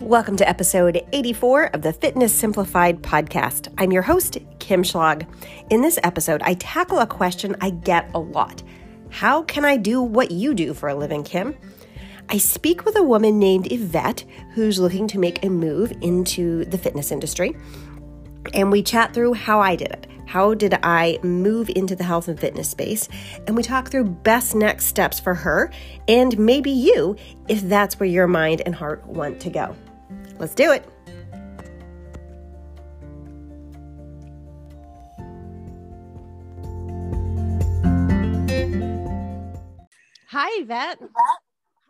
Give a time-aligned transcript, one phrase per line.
[0.00, 3.72] Welcome to episode 84 of the Fitness Simplified podcast.
[3.78, 5.26] I'm your host, Kim Schlag.
[5.70, 8.62] In this episode, I tackle a question I get a lot
[9.08, 11.56] How can I do what you do for a living, Kim?
[12.28, 16.76] I speak with a woman named Yvette who's looking to make a move into the
[16.76, 17.56] fitness industry.
[18.52, 20.06] And we chat through how I did it.
[20.26, 23.08] How did I move into the health and fitness space?
[23.46, 25.70] And we talk through best next steps for her
[26.06, 27.16] and maybe you
[27.48, 29.74] if that's where your mind and heart want to go.
[30.38, 30.84] Let's do it.
[40.28, 40.98] Hi, Yvette.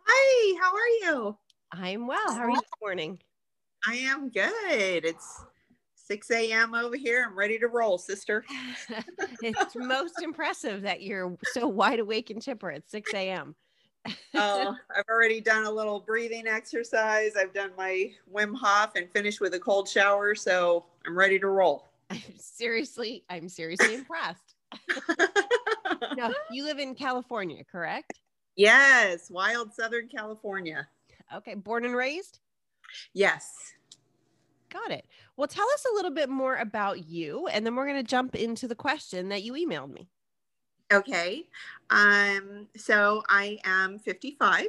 [0.07, 1.37] Hi, how are you?
[1.73, 2.33] I'm well.
[2.33, 3.19] How are you this morning?
[3.85, 5.05] I am good.
[5.05, 5.45] It's
[5.97, 6.75] 6 a.m.
[6.75, 7.27] over here.
[7.29, 8.45] I'm ready to roll, sister.
[9.43, 13.57] it's most impressive that you're so wide awake and chipper at 6 a.m.
[14.35, 17.33] oh, I've already done a little breathing exercise.
[17.37, 20.35] I've done my Wim Hof and finished with a cold shower.
[20.35, 21.89] So I'm ready to roll.
[22.11, 24.55] I'm seriously, I'm seriously impressed.
[26.17, 28.13] no, you live in California, correct?
[28.57, 30.89] Yes, wild Southern California.
[31.35, 32.39] Okay, born and raised?
[33.13, 33.53] Yes.
[34.71, 35.07] Got it.
[35.37, 38.35] Well, tell us a little bit more about you, and then we're going to jump
[38.35, 40.09] into the question that you emailed me.
[40.93, 41.45] Okay.
[41.91, 44.67] Um, so I am 55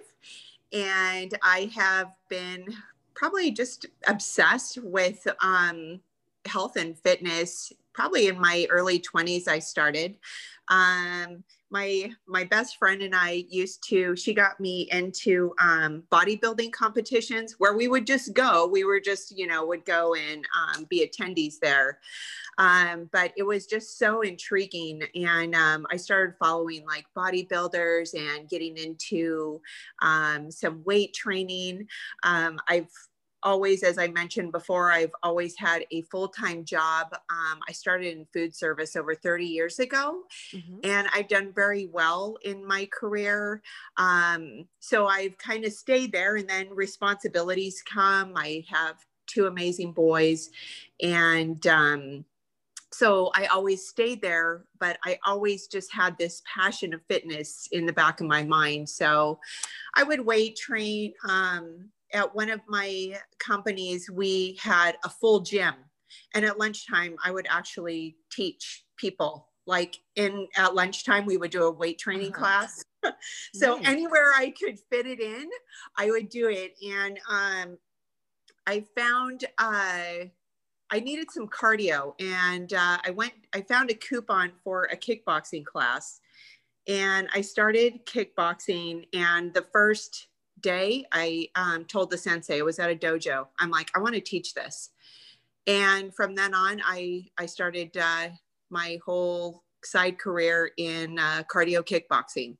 [0.74, 2.66] and I have been
[3.14, 6.00] probably just obsessed with um,
[6.46, 7.72] health and fitness.
[7.94, 10.18] Probably in my early 20s, I started.
[10.70, 14.16] Um, my my best friend and I used to.
[14.16, 18.68] She got me into um, bodybuilding competitions where we would just go.
[18.68, 22.00] We were just you know would go and um, be attendees there.
[22.58, 25.04] Um, but it was just so intriguing.
[25.16, 29.62] And um, I started following like bodybuilders and getting into
[30.02, 31.88] um, some weight training.
[32.24, 32.90] Um, I've
[33.48, 37.08] always, as I mentioned before, I've always had a full time job.
[37.30, 40.80] Um, I started in food service over 30 years ago, mm-hmm.
[40.84, 43.62] and I've done very well in my career.
[43.96, 48.34] Um, so I've kind of stayed there, and then responsibilities come.
[48.36, 48.98] I have
[49.28, 50.50] two amazing boys,
[51.02, 52.26] and um,
[52.92, 57.86] so I always stayed there, but I always just had this passion of fitness in
[57.86, 58.90] the back of my mind.
[58.90, 59.40] So
[59.96, 61.14] I would weight train.
[61.28, 65.74] Um, at one of my companies, we had a full gym,
[66.34, 69.50] and at lunchtime, I would actually teach people.
[69.66, 72.40] Like in at lunchtime, we would do a weight training uh-huh.
[72.40, 72.86] class.
[73.54, 73.88] so nice.
[73.88, 75.50] anywhere I could fit it in,
[75.98, 76.74] I would do it.
[76.90, 77.78] And um,
[78.66, 80.28] I found uh,
[80.90, 85.66] I needed some cardio and uh, I went, I found a coupon for a kickboxing
[85.66, 86.22] class
[86.88, 89.06] and I started kickboxing.
[89.14, 90.27] And the first
[90.62, 94.16] day, I um, told the sensei, I was at a dojo, I'm like, I want
[94.16, 94.90] to teach this.
[95.66, 98.30] And from then on, I, I started uh,
[98.70, 102.58] my whole side career in uh, cardio kickboxing.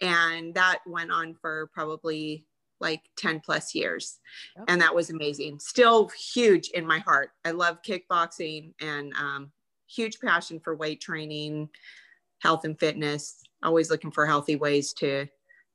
[0.00, 2.46] And that went on for probably
[2.80, 4.18] like 10 plus years.
[4.56, 4.64] Okay.
[4.68, 5.58] And that was amazing.
[5.58, 7.30] Still huge in my heart.
[7.44, 9.52] I love kickboxing and um,
[9.86, 11.68] huge passion for weight training,
[12.40, 15.26] health and fitness, always looking for healthy ways to,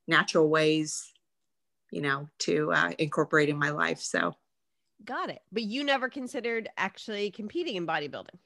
[0.06, 1.11] natural ways,
[1.92, 4.00] you know, to uh, incorporate in my life.
[4.00, 4.34] So,
[5.04, 5.42] got it.
[5.52, 8.38] But you never considered actually competing in bodybuilding?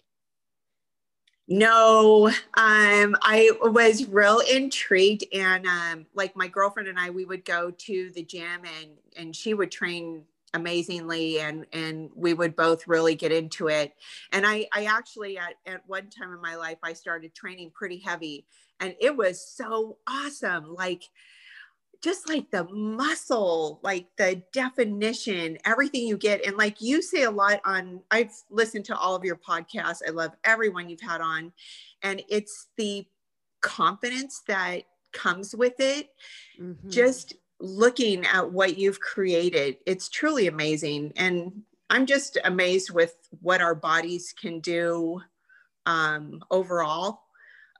[1.49, 7.45] No, um, I was real intrigued, and um, like my girlfriend and I, we would
[7.45, 10.25] go to the gym, and and she would train
[10.55, 13.95] amazingly, and and we would both really get into it.
[14.33, 17.99] And I I actually at at one time in my life, I started training pretty
[17.99, 18.45] heavy,
[18.81, 20.75] and it was so awesome.
[20.75, 21.05] Like
[22.03, 26.45] just like the muscle, like the definition, everything you get.
[26.47, 30.03] And like you say a lot on, I've listened to all of your podcasts.
[30.07, 31.53] I love everyone you've had on.
[32.03, 33.07] And it's the
[33.61, 36.11] confidence that comes with it.
[36.61, 36.89] Mm-hmm.
[36.89, 41.13] Just looking at what you've created, it's truly amazing.
[41.17, 45.21] And I'm just amazed with what our bodies can do
[45.87, 47.23] um, overall.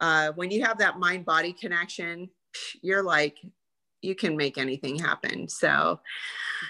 [0.01, 2.31] Uh, when you have that mind body connection,
[2.83, 3.37] you're like,
[4.07, 5.49] you can make anything happen.
[5.49, 6.01] So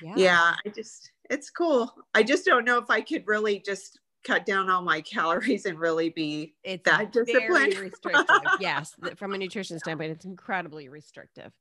[0.02, 0.14] yeah.
[0.16, 1.94] yeah, I just it's cool.
[2.14, 5.78] I just don't know if I could really just cut down all my calories and
[5.78, 7.76] really be it's that disciplined.
[7.76, 8.24] Restrictive.
[8.60, 11.52] yes, from a nutrition standpoint, it's incredibly restrictive.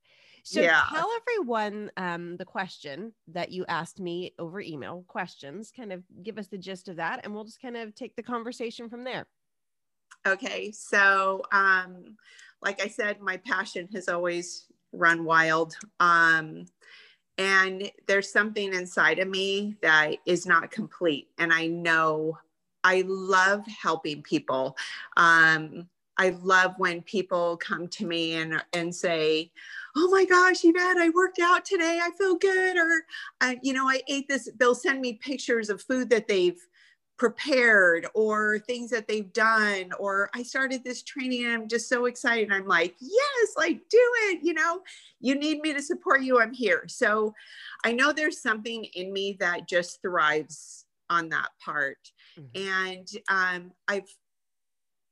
[0.44, 0.84] So yeah.
[0.92, 6.38] tell everyone um, the question that you asked me over email questions, kind of give
[6.38, 9.26] us the gist of that, and we'll just kind of take the conversation from there.
[10.28, 10.72] Okay.
[10.72, 12.16] So, um,
[12.62, 15.76] like I said, my passion has always run wild.
[16.00, 16.66] Um,
[17.38, 21.30] and there's something inside of me that is not complete.
[21.38, 22.38] And i know
[22.84, 24.78] i love helping people.
[25.18, 25.88] Um,
[26.18, 29.52] i love when people come to me and, and say
[29.98, 32.00] oh my gosh yvette i worked out today.
[32.02, 32.78] I feel good.
[32.78, 33.04] Or
[33.42, 36.60] uh, you know i ate this they'll send me pictures of food that they've
[37.18, 42.06] prepared or things that they've done or i started this training and i'm just so
[42.06, 42.52] excited.
[42.52, 44.82] I'm like yes like do it you know?
[45.22, 46.84] You need me to support you i'm here.
[46.88, 47.34] So
[47.84, 51.98] i know there's something in me that just thrives on that part.
[52.38, 52.70] Mm-hmm.
[52.70, 54.14] and um, i've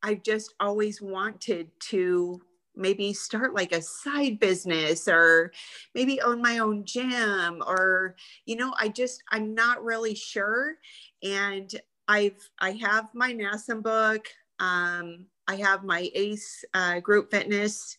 [0.01, 2.41] i've just always wanted to
[2.75, 5.53] maybe start like a side business or
[5.95, 8.15] maybe own my own gym or
[8.45, 10.75] you know i just i'm not really sure.
[11.23, 11.73] And
[12.07, 14.27] I've I have my NASM book.
[14.59, 17.97] Um, I have my ACE uh, group fitness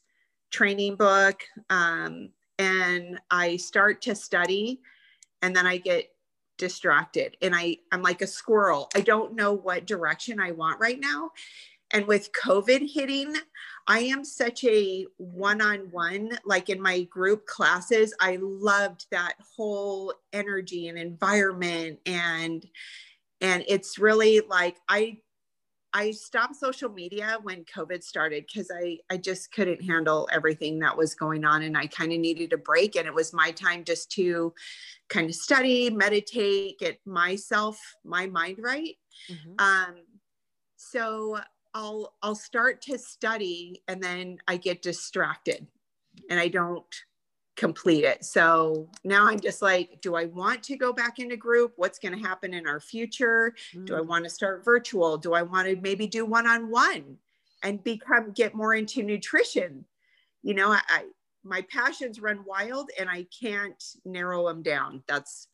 [0.50, 4.80] training book, um, and I start to study,
[5.42, 6.10] and then I get
[6.58, 8.88] distracted, and I I'm like a squirrel.
[8.94, 11.30] I don't know what direction I want right now,
[11.92, 13.34] and with COVID hitting.
[13.86, 18.14] I am such a one on one, like in my group classes.
[18.18, 22.64] I loved that whole energy and environment and
[23.44, 25.16] and it's really like i
[25.92, 30.96] i stopped social media when covid started because i i just couldn't handle everything that
[30.96, 33.84] was going on and i kind of needed a break and it was my time
[33.84, 34.52] just to
[35.08, 38.96] kind of study meditate get myself my mind right
[39.30, 39.54] mm-hmm.
[39.58, 39.94] um
[40.76, 41.38] so
[41.74, 45.66] i'll i'll start to study and then i get distracted
[46.30, 47.04] and i don't
[47.56, 48.24] complete it.
[48.24, 51.72] So now I'm just like, do I want to go back into group?
[51.76, 53.54] What's going to happen in our future?
[53.74, 53.86] Mm.
[53.86, 54.06] Do I mm.
[54.06, 55.16] want to start virtual?
[55.16, 57.18] Do I want to maybe do one on one
[57.62, 59.84] and become get more into nutrition?
[60.42, 61.04] You know, I, I
[61.44, 65.02] my passions run wild and I can't narrow them down.
[65.06, 65.48] That's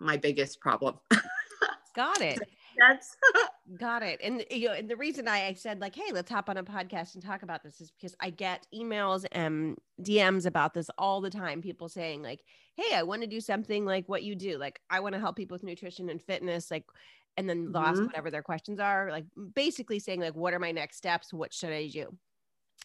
[0.00, 0.96] my biggest problem.
[1.94, 2.40] Got it.
[2.78, 3.16] That's
[3.78, 4.20] got it.
[4.22, 6.64] And you know, and the reason I, I said like, hey, let's hop on a
[6.64, 11.20] podcast and talk about this is because I get emails and DMs about this all
[11.20, 11.62] the time.
[11.62, 12.42] People saying like,
[12.76, 14.58] hey, I want to do something like what you do.
[14.58, 16.70] Like, I want to help people with nutrition and fitness.
[16.70, 16.84] Like,
[17.36, 17.76] and then mm-hmm.
[17.76, 19.10] ask whatever their questions are.
[19.10, 19.24] Like,
[19.54, 21.32] basically saying like, what are my next steps?
[21.32, 22.16] What should I do?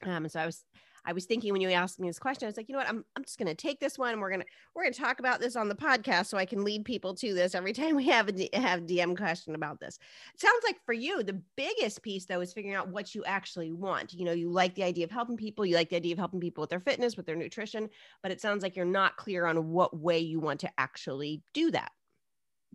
[0.04, 0.64] Um, so I was
[1.06, 2.90] I was thinking when you asked me this question, I was like, you know what,
[2.90, 4.20] I'm, I'm just going to take this one.
[4.20, 4.46] We're going to,
[4.76, 7.34] we're going to talk about this on the podcast so I can lead people to
[7.34, 9.98] this every time we have a D, have DM question about this.
[10.34, 13.72] It sounds like for you, the biggest piece though, is figuring out what you actually
[13.72, 14.14] want.
[14.14, 16.40] You know, you like the idea of helping people, you like the idea of helping
[16.40, 17.90] people with their fitness, with their nutrition,
[18.22, 21.72] but it sounds like you're not clear on what way you want to actually do
[21.72, 21.92] that.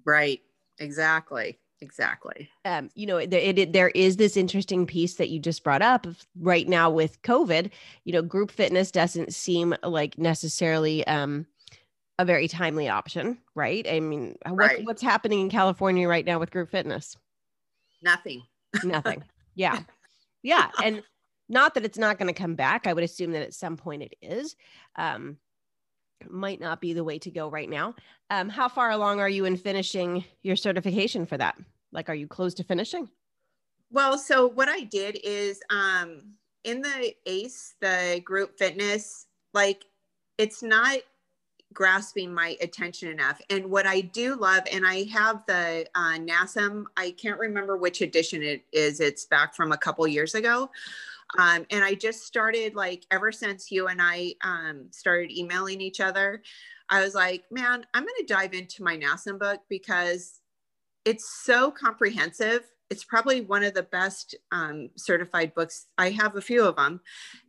[0.05, 0.41] Right.
[0.79, 2.51] Exactly exactly.
[2.65, 6.07] Um you know it, it, there is this interesting piece that you just brought up
[6.41, 7.71] right now with covid
[8.05, 11.47] you know group fitness doesn't seem like necessarily um
[12.19, 13.87] a very timely option right?
[13.89, 14.85] I mean right.
[14.85, 17.17] what's happening in california right now with group fitness?
[18.03, 18.43] Nothing.
[18.85, 19.23] Nothing.
[19.59, 19.79] Yeah.
[20.43, 20.69] Yeah.
[20.85, 21.03] And
[21.49, 22.87] not that it's not going to come back.
[22.87, 24.55] I would assume that at some point it is.
[24.97, 25.39] Um
[26.29, 27.95] might not be the way to go right now.
[28.31, 31.57] Um, how far along are you in finishing your certification for that?
[31.93, 33.09] Like, are you close to finishing?
[33.91, 36.23] Well, so what I did is um,
[36.65, 39.85] in the ACE, the group fitness, like
[40.39, 40.99] it's not
[41.73, 43.41] grasping my attention enough.
[43.51, 48.01] And what I do love, and I have the uh, NASM, I can't remember which
[48.01, 50.71] edition it is, it's back from a couple years ago.
[51.39, 56.01] Um, and I just started like ever since you and I um, started emailing each
[56.01, 56.43] other,
[56.89, 60.41] I was like, man, I'm going to dive into my NASM book because
[61.05, 62.63] it's so comprehensive.
[62.89, 65.87] It's probably one of the best um, certified books.
[65.99, 67.01] I have a few of them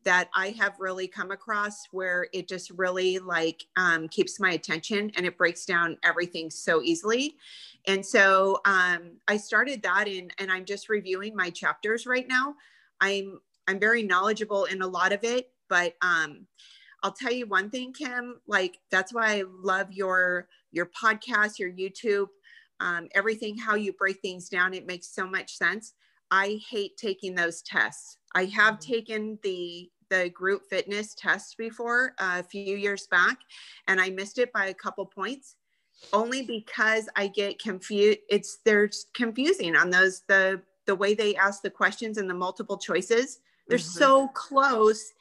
[0.04, 5.12] that I have really come across where it just really like um, keeps my attention
[5.16, 7.36] and it breaks down everything so easily.
[7.86, 12.56] And so um, I started that in, and I'm just reviewing my chapters right now.
[13.00, 16.48] I'm I'm very knowledgeable in a lot of it, but um,
[17.04, 18.40] I'll tell you one thing, Kim.
[18.48, 22.28] Like that's why I love your your podcast, your YouTube,
[22.80, 23.58] um, everything.
[23.58, 25.94] How you break things down, it makes so much sense.
[26.32, 28.18] I hate taking those tests.
[28.36, 28.92] I have mm-hmm.
[28.92, 33.38] taken the the group fitness test before uh, a few years back,
[33.88, 35.56] and I missed it by a couple points,
[36.14, 38.20] only because I get confused.
[38.30, 42.78] It's they're confusing on those the the way they ask the questions and the multiple
[42.78, 44.00] choices they're mm-hmm.
[44.00, 45.14] so close.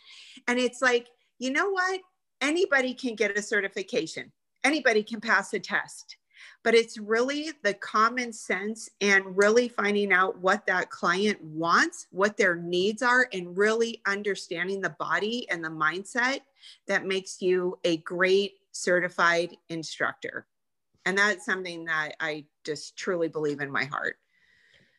[0.49, 2.01] And it's like, you know what?
[2.41, 4.33] Anybody can get a certification,
[4.65, 6.17] anybody can pass a test.
[6.63, 12.37] But it's really the common sense and really finding out what that client wants, what
[12.37, 16.41] their needs are, and really understanding the body and the mindset
[16.89, 20.47] that makes you a great certified instructor.
[21.05, 24.17] And that's something that I just truly believe in my heart.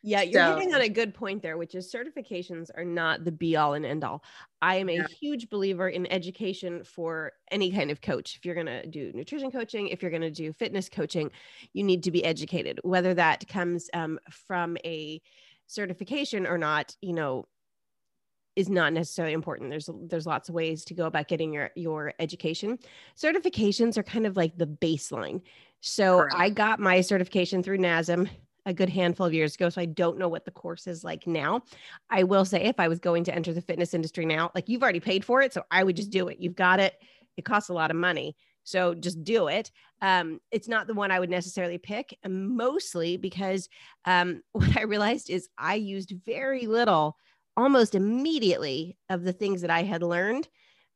[0.04, 3.32] Yeah, you're so, hitting on a good point there, which is certifications are not the
[3.32, 4.24] be all and end all.
[4.62, 5.08] I am a yeah.
[5.20, 8.36] huge believer in education for any kind of coach.
[8.36, 11.32] If you're going to do nutrition coaching, if you're going to do fitness coaching,
[11.74, 15.22] you need to be educated, whether that comes um, from a
[15.68, 17.46] certification or not, you know,
[18.56, 19.70] is not necessarily important.
[19.70, 22.80] There's there's lots of ways to go about getting your your education.
[23.16, 25.42] Certifications are kind of like the baseline.
[25.82, 26.36] So Correct.
[26.36, 28.28] I got my certification through NASM
[28.68, 29.70] a good handful of years ago.
[29.70, 31.64] So I don't know what the course is like now.
[32.10, 34.84] I will say if I was going to enter the fitness industry now, like you've
[34.84, 35.54] already paid for it.
[35.54, 36.38] So I would just do it.
[36.40, 37.02] You've got it.
[37.38, 38.36] It costs a lot of money.
[38.66, 39.72] So just do it.
[40.02, 43.70] Um, it's not the one I would necessarily pick, mostly because
[44.04, 47.16] um, what I realized is I used very little,
[47.56, 50.50] almost immediately, of the things that I had learned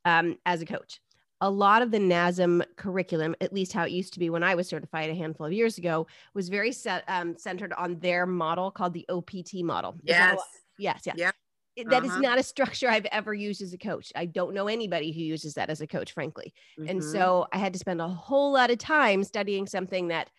[0.04, 1.00] um, as a coach
[1.42, 4.54] a lot of the NASM curriculum, at least how it used to be when I
[4.54, 8.70] was certified a handful of years ago, was very set, um, centered on their model
[8.70, 9.96] called the OPT model.
[10.04, 10.40] Yes.
[10.78, 11.02] Yes.
[11.06, 11.14] Yeah.
[11.18, 11.32] yeah.
[11.78, 12.16] That uh-huh.
[12.16, 14.12] is not a structure I've ever used as a coach.
[14.16, 16.54] I don't know anybody who uses that as a coach, frankly.
[16.80, 16.90] Mm-hmm.
[16.90, 20.30] And so I had to spend a whole lot of time studying something that,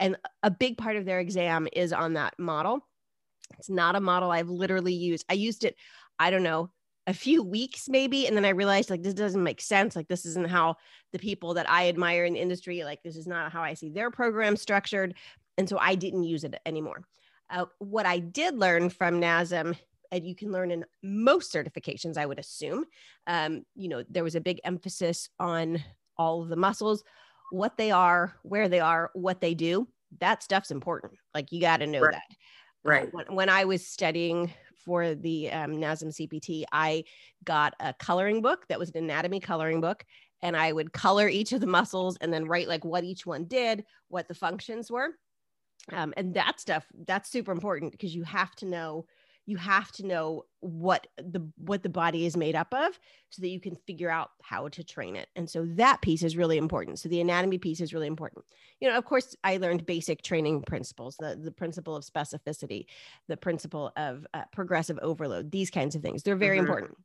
[0.00, 2.86] and a big part of their exam is on that model.
[3.58, 5.24] It's not a model I've literally used.
[5.28, 5.76] I used it,
[6.18, 6.70] I don't know,
[7.08, 10.26] a few weeks maybe and then i realized like this doesn't make sense like this
[10.26, 10.76] isn't how
[11.12, 13.88] the people that i admire in the industry like this is not how i see
[13.88, 15.14] their program structured
[15.56, 17.02] and so i didn't use it anymore.
[17.50, 19.74] Uh, what i did learn from nasm
[20.12, 22.84] and you can learn in most certifications i would assume
[23.26, 25.82] um, you know there was a big emphasis on
[26.18, 27.02] all of the muscles
[27.50, 29.88] what they are where they are what they do
[30.20, 32.12] that stuff's important like you got to know right.
[32.12, 32.36] that.
[32.84, 33.06] Right.
[33.06, 34.52] uh, when, when i was studying
[34.88, 37.04] for the um, NASM CPT, I
[37.44, 40.02] got a coloring book that was an anatomy coloring book.
[40.40, 43.44] And I would color each of the muscles and then write like what each one
[43.44, 45.10] did, what the functions were.
[45.92, 49.04] Um, and that stuff, that's super important because you have to know
[49.48, 53.00] you have to know what the what the body is made up of
[53.30, 55.26] so that you can figure out how to train it.
[55.36, 56.98] And so that piece is really important.
[56.98, 58.44] So the anatomy piece is really important.
[58.78, 62.84] You know of course i learned basic training principles the, the principle of specificity
[63.26, 66.22] the principle of uh, progressive overload these kinds of things.
[66.22, 66.66] They're very mm-hmm.
[66.66, 66.98] important.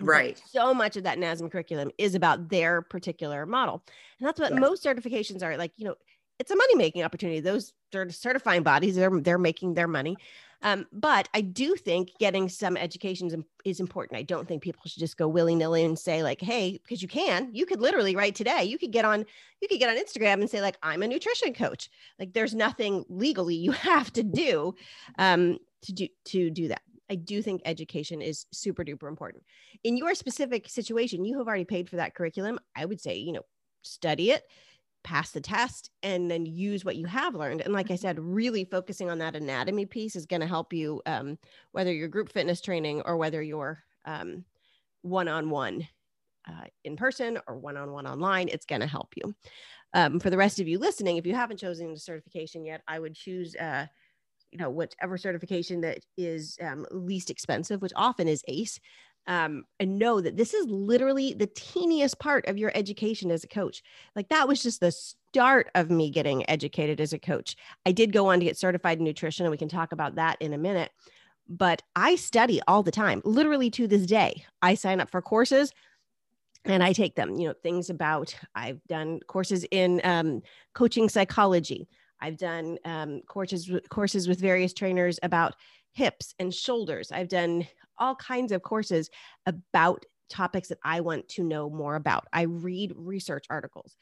[0.00, 0.40] Right.
[0.42, 3.82] but so much of that nasm curriculum is about their particular model.
[4.18, 5.56] And that's what most certifications are.
[5.56, 5.94] Like you know
[6.38, 7.40] it's a money making opportunity.
[7.40, 7.72] Those
[8.10, 10.16] certifying bodies they're they're making their money
[10.62, 14.18] um, but I do think getting some education is important.
[14.18, 17.08] I don't think people should just go willy nilly and say like, "Hey," because you
[17.08, 17.50] can.
[17.52, 18.64] You could literally right today.
[18.64, 19.24] You could get on.
[19.60, 23.04] You could get on Instagram and say like, "I'm a nutrition coach." Like, there's nothing
[23.08, 24.74] legally you have to do
[25.18, 26.82] um, to do to do that.
[27.10, 29.42] I do think education is super duper important.
[29.84, 32.58] In your specific situation, you have already paid for that curriculum.
[32.74, 33.42] I would say, you know,
[33.82, 34.44] study it
[35.04, 37.60] pass the test and then use what you have learned.
[37.60, 41.02] And like i said really focusing on that anatomy piece is going to help you
[41.06, 41.38] um,
[41.72, 44.44] whether you're group fitness training or whether you're um,
[45.02, 45.86] one-on-one
[46.48, 49.34] uh, in person or one-on-one online it's going to help you.
[49.94, 52.98] Um, for the rest of you listening if you haven't chosen the certification yet i
[52.98, 53.86] would choose uh,
[54.50, 58.78] you know whatever certification that is um, least expensive which often is ace
[59.26, 63.48] um, and know that this is literally the teeniest part of your education as a
[63.48, 63.82] coach.
[64.16, 67.56] Like that was just the start of me getting educated as a coach.
[67.86, 70.36] I did go on to get certified in nutrition, and we can talk about that
[70.40, 70.90] in a minute.
[71.48, 74.44] But I study all the time, literally to this day.
[74.60, 75.72] I sign up for courses
[76.64, 80.42] and I take them, you know, things about, I've done courses in um,
[80.74, 81.88] coaching psychology.
[82.20, 85.56] I've done um, courses, courses with various trainers about
[85.92, 87.10] hips and shoulders.
[87.10, 87.66] I've done
[88.02, 89.08] all kinds of courses
[89.46, 92.26] about topics that I want to know more about.
[92.32, 93.96] I read research articles.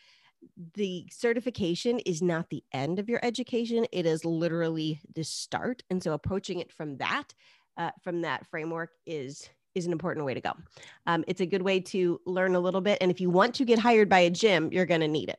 [0.75, 5.83] The certification is not the end of your education, it is literally the start.
[5.91, 7.35] And so approaching it from that,
[7.77, 10.53] uh, from that framework is is an important way to go.
[11.07, 12.99] Um, it's a good way to learn a little bit.
[13.01, 15.39] And if you want to get hired by a gym, you're going to need it.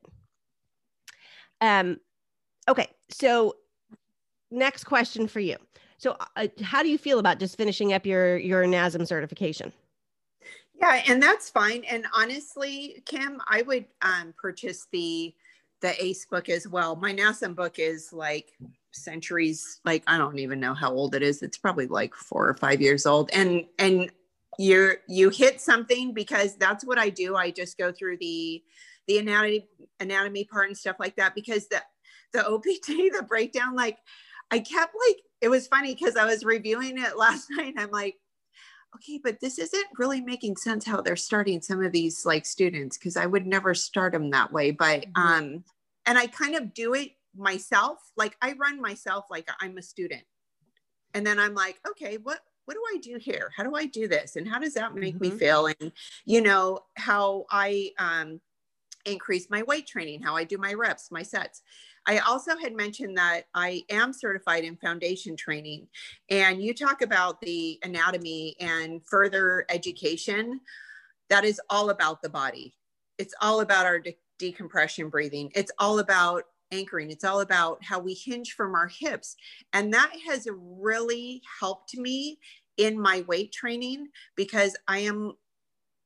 [1.60, 1.98] Um,
[2.70, 2.88] okay.
[3.10, 3.56] So,
[4.50, 5.58] next question for you.
[6.02, 9.72] So, uh, how do you feel about just finishing up your your NASM certification?
[10.74, 11.84] Yeah, and that's fine.
[11.84, 15.32] And honestly, Kim, I would um, purchase the
[15.82, 16.96] the ACE book as well.
[16.96, 18.54] My NASM book is like
[18.90, 19.80] centuries.
[19.86, 21.44] Like I don't even know how old it is.
[21.44, 23.30] It's probably like four or five years old.
[23.32, 24.12] And and
[24.58, 27.36] you you hit something because that's what I do.
[27.36, 28.64] I just go through the
[29.08, 29.68] the anatomy
[30.00, 31.84] anatomy part and stuff like that because the
[32.34, 34.00] the OPT the breakdown like
[34.50, 37.74] I kept like it was funny because I was reviewing it last night.
[37.78, 38.16] I'm like,
[38.96, 42.98] okay, but this isn't really making sense how they're starting some of these like students
[42.98, 44.72] because I would never start them that way.
[44.72, 45.22] But mm-hmm.
[45.22, 45.64] um,
[46.06, 48.00] and I kind of do it myself.
[48.18, 50.24] Like I run myself like I'm a student.
[51.14, 53.52] And then I'm like, okay, what what do I do here?
[53.56, 54.36] How do I do this?
[54.36, 55.34] And how does that make mm-hmm.
[55.34, 55.68] me feel?
[55.68, 55.92] And
[56.26, 58.40] you know, how I um
[59.06, 61.62] increase my weight training, how I do my reps, my sets.
[62.06, 65.88] I also had mentioned that I am certified in foundation training,
[66.30, 70.60] and you talk about the anatomy and further education.
[71.30, 72.74] That is all about the body.
[73.18, 75.52] It's all about our de- decompression breathing.
[75.54, 77.12] It's all about anchoring.
[77.12, 79.36] It's all about how we hinge from our hips.
[79.74, 82.40] And that has really helped me
[82.78, 85.34] in my weight training because I am,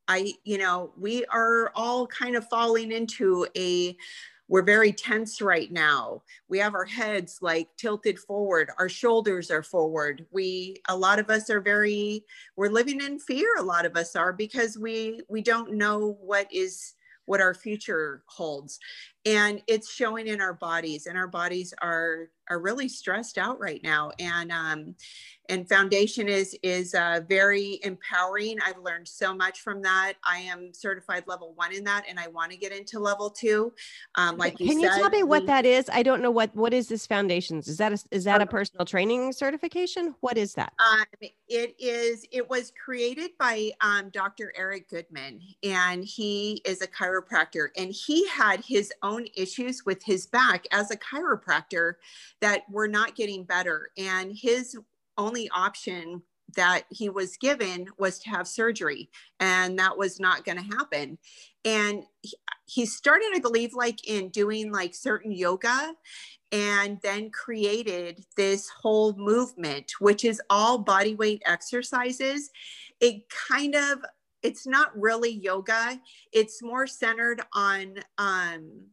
[0.08, 3.96] I, you know, we are all kind of falling into a,
[4.48, 6.22] we're very tense right now.
[6.48, 10.26] We have our heads like tilted forward, our shoulders are forward.
[10.32, 12.24] We, a lot of us are very,
[12.56, 13.48] we're living in fear.
[13.58, 16.94] A lot of us are because we, we don't know what is,
[17.26, 18.80] what our future holds
[19.26, 23.82] and it's showing in our bodies and our bodies are are really stressed out right
[23.84, 24.12] now.
[24.20, 24.96] And um,
[25.50, 28.58] and foundation is is uh, very empowering.
[28.66, 30.14] I've learned so much from that.
[30.24, 33.74] I am certified level one in that and i want to get into level two.
[34.16, 35.90] Um, like you can you tell me what we, that is?
[35.92, 38.86] I don't know what what is this foundations is that a, is that a personal
[38.86, 40.16] training certification?
[40.22, 40.74] What is that?
[40.80, 41.06] Um,
[41.48, 47.68] it is it was created by um, dr eric goodman and he is a chiropractor
[47.78, 51.94] and he had his own issues with his back as a chiropractor
[52.42, 53.90] that were not getting better.
[53.98, 54.78] And his
[55.18, 56.22] only option
[56.56, 61.18] that he was given was to have surgery and that was not going to happen.
[61.64, 62.04] And
[62.68, 65.94] he started i believe like in doing like certain yoga
[66.52, 72.50] and then created this whole movement which is all body weight exercises.
[73.00, 74.00] It kind of
[74.42, 76.00] it's not really yoga.
[76.32, 78.88] It's more centered on um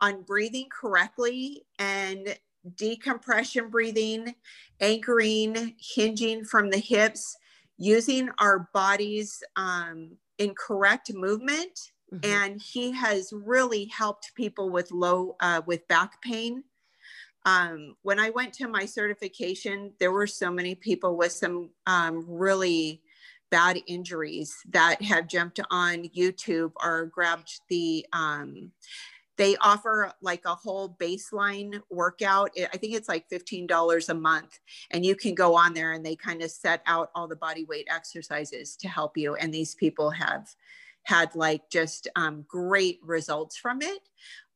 [0.00, 2.36] on breathing correctly and
[2.76, 4.34] decompression breathing,
[4.80, 7.36] anchoring, hinging from the hips,
[7.76, 11.78] using our bodies um, in correct movement.
[12.12, 12.30] Mm-hmm.
[12.30, 16.64] And he has really helped people with low, uh, with back pain.
[17.44, 22.24] Um, when I went to my certification, there were so many people with some um,
[22.26, 23.02] really
[23.50, 28.72] bad injuries that have jumped on YouTube or grabbed the um,
[29.38, 32.50] they offer like a whole baseline workout.
[32.58, 34.58] I think it's like $15 a month.
[34.90, 37.64] And you can go on there and they kind of set out all the body
[37.64, 39.36] weight exercises to help you.
[39.36, 40.48] And these people have
[41.04, 44.08] had like just um, great results from it.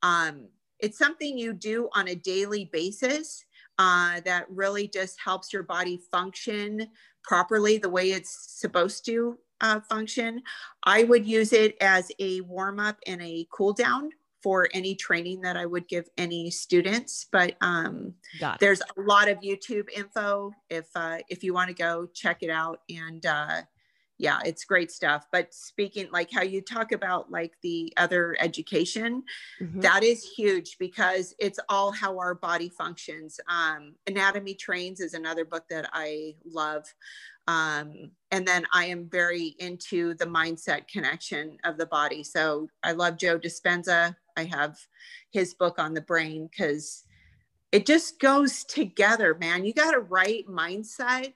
[0.03, 0.49] Um,
[0.81, 3.45] it's something you do on a daily basis
[3.79, 6.89] uh, that really just helps your body function
[7.23, 10.43] properly the way it's supposed to uh, function.
[10.83, 14.11] I would use it as a warm up and a cool down
[14.43, 17.27] for any training that I would give any students.
[17.31, 18.15] But um,
[18.61, 22.51] there's a lot of YouTube info if uh, if you want to go check it
[22.51, 22.81] out.
[22.89, 23.63] And uh,
[24.19, 25.27] yeah, it's great stuff.
[25.33, 29.25] But speaking like how you talk about like the other education,
[29.61, 29.81] mm-hmm.
[29.81, 33.41] that is huge because it's all how our body functions.
[33.49, 36.85] Um, Anatomy Trains is another book that I love.
[37.49, 42.23] Um, and then I am very into the mindset connection of the body.
[42.23, 44.15] So I love Joe Dispenza.
[44.37, 44.79] I have
[45.31, 47.05] his book on the brain because
[47.71, 49.65] it just goes together, man.
[49.65, 51.33] You got a right mindset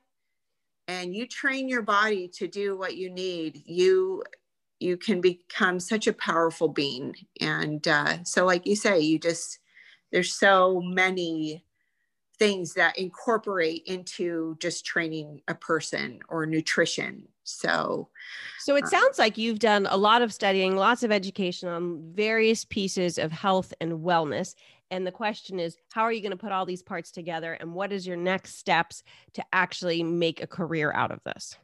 [0.89, 3.63] and you train your body to do what you need.
[3.65, 4.23] You
[4.79, 7.15] you can become such a powerful being.
[7.41, 9.59] And uh, so, like you say, you just
[10.13, 11.65] there's so many
[12.39, 18.09] things that incorporate into just training a person or nutrition so,
[18.59, 22.03] so it uh, sounds like you've done a lot of studying, lots of education on
[22.13, 24.57] various pieces of health and wellness.
[24.91, 27.53] And the question is, how are you going to put all these parts together?
[27.55, 29.05] And what is your next steps
[29.35, 31.57] to actually make a career out of this?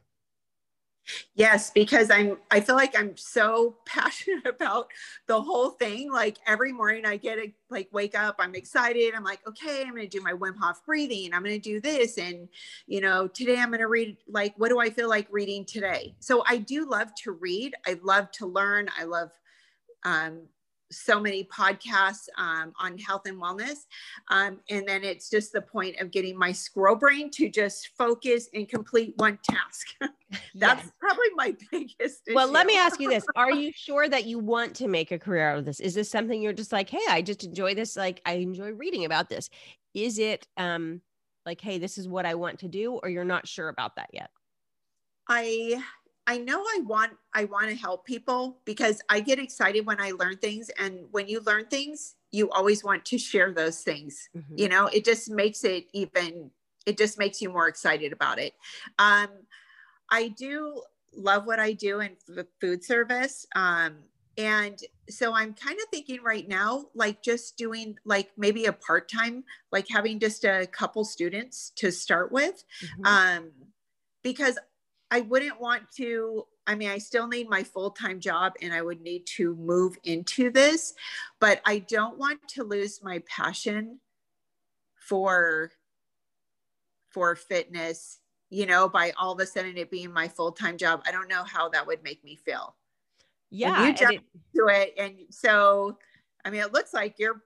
[1.35, 4.87] Yes, because I'm I feel like I'm so passionate about
[5.27, 6.11] the whole thing.
[6.11, 9.13] Like every morning I get a like wake up, I'm excited.
[9.15, 12.17] I'm like, okay, I'm gonna do my Wim Hof breathing, I'm gonna do this.
[12.17, 12.47] And
[12.87, 16.15] you know, today I'm gonna read like what do I feel like reading today?
[16.19, 19.31] So I do love to read, I love to learn, I love
[20.03, 20.43] um,
[20.91, 23.85] so many podcasts um, on health and wellness.
[24.29, 28.49] Um, and then it's just the point of getting my squirrel brain to just focus
[28.53, 29.87] and complete one task.
[30.55, 30.91] That's yes.
[30.99, 33.25] probably my biggest Well, let me ask you this.
[33.35, 35.79] Are you sure that you want to make a career out of this?
[35.79, 37.95] Is this something you're just like, hey, I just enjoy this?
[37.95, 39.49] Like, I enjoy reading about this.
[39.93, 41.01] Is it um,
[41.45, 42.99] like, hey, this is what I want to do?
[43.01, 44.29] Or you're not sure about that yet?
[45.29, 45.81] I
[46.25, 50.11] I know I want I want to help people because I get excited when I
[50.11, 54.29] learn things and when you learn things you always want to share those things.
[54.35, 54.57] Mm-hmm.
[54.57, 56.51] You know, it just makes it even
[56.85, 58.53] it just makes you more excited about it.
[58.99, 59.27] Um
[60.09, 60.81] I do
[61.15, 63.45] love what I do in the food service.
[63.55, 63.97] Um
[64.37, 69.43] and so i'm kind of thinking right now like just doing like maybe a part-time
[69.71, 73.05] like having just a couple students to start with mm-hmm.
[73.05, 73.51] um
[74.23, 74.57] because
[75.13, 79.01] i wouldn't want to i mean i still need my full-time job and i would
[79.01, 80.93] need to move into this
[81.39, 83.99] but i don't want to lose my passion
[84.95, 85.71] for
[87.09, 91.11] for fitness you know by all of a sudden it being my full-time job i
[91.11, 92.75] don't know how that would make me feel
[93.53, 93.85] yeah.
[93.85, 94.23] And you jump it,
[94.55, 94.93] into it.
[94.97, 95.99] And so,
[96.43, 97.43] I mean, it looks like you're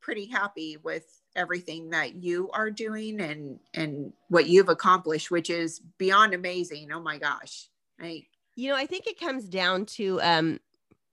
[0.00, 5.80] pretty happy with everything that you are doing and and what you've accomplished which is
[5.98, 6.90] beyond amazing.
[6.92, 7.68] Oh my gosh.
[8.00, 8.24] Right
[8.56, 10.58] you know i think it comes down to um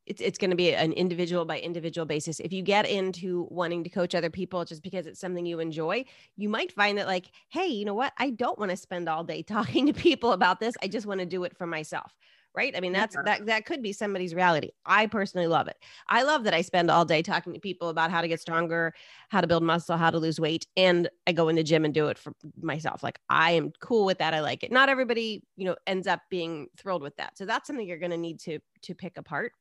[0.08, 2.40] it's, it's going to be an individual by individual basis.
[2.40, 6.06] If you get into wanting to coach other people just because it's something you enjoy
[6.36, 8.12] you might find that like hey you know what?
[8.18, 10.76] I don't want to spend all day talking to people about this.
[10.82, 12.14] I just want to do it for myself
[12.56, 12.76] right?
[12.76, 13.22] I mean, that's yeah.
[13.26, 14.72] that that could be somebody's reality.
[14.86, 15.78] I personally love it.
[16.08, 18.94] I love that I spend all day talking to people about how to get stronger,
[19.30, 21.94] how to build muscle, how to lose weight, and I go in the gym and
[21.94, 23.04] do it for myself.
[23.04, 24.34] Like I am cool with that.
[24.34, 24.72] I like it.
[24.72, 27.38] Not everybody, you know, ends up being thrilled with that.
[27.38, 29.54] So that's something you're going to need to to pick apart.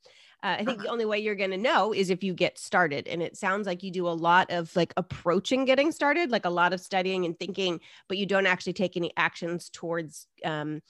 [0.43, 0.83] Uh, I think uh-huh.
[0.85, 3.07] the only way you're going to know is if you get started.
[3.07, 6.51] And it sounds like you do a lot of like approaching getting started, like a
[6.51, 10.81] lot of studying and thinking, but you don't actually take any actions towards um,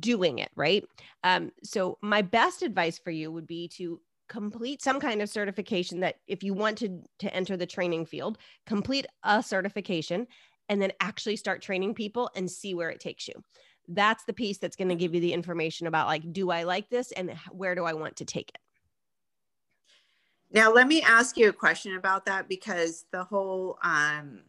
[0.00, 0.84] doing it, right?
[1.22, 6.00] Um, so, my best advice for you would be to complete some kind of certification
[6.00, 10.26] that if you want to, to enter the training field, complete a certification
[10.68, 13.34] and then actually start training people and see where it takes you.
[13.88, 16.88] That's the piece that's going to give you the information about like, do I like
[16.88, 18.58] this and where do I want to take it?
[20.50, 24.40] Now, let me ask you a question about that because the whole um,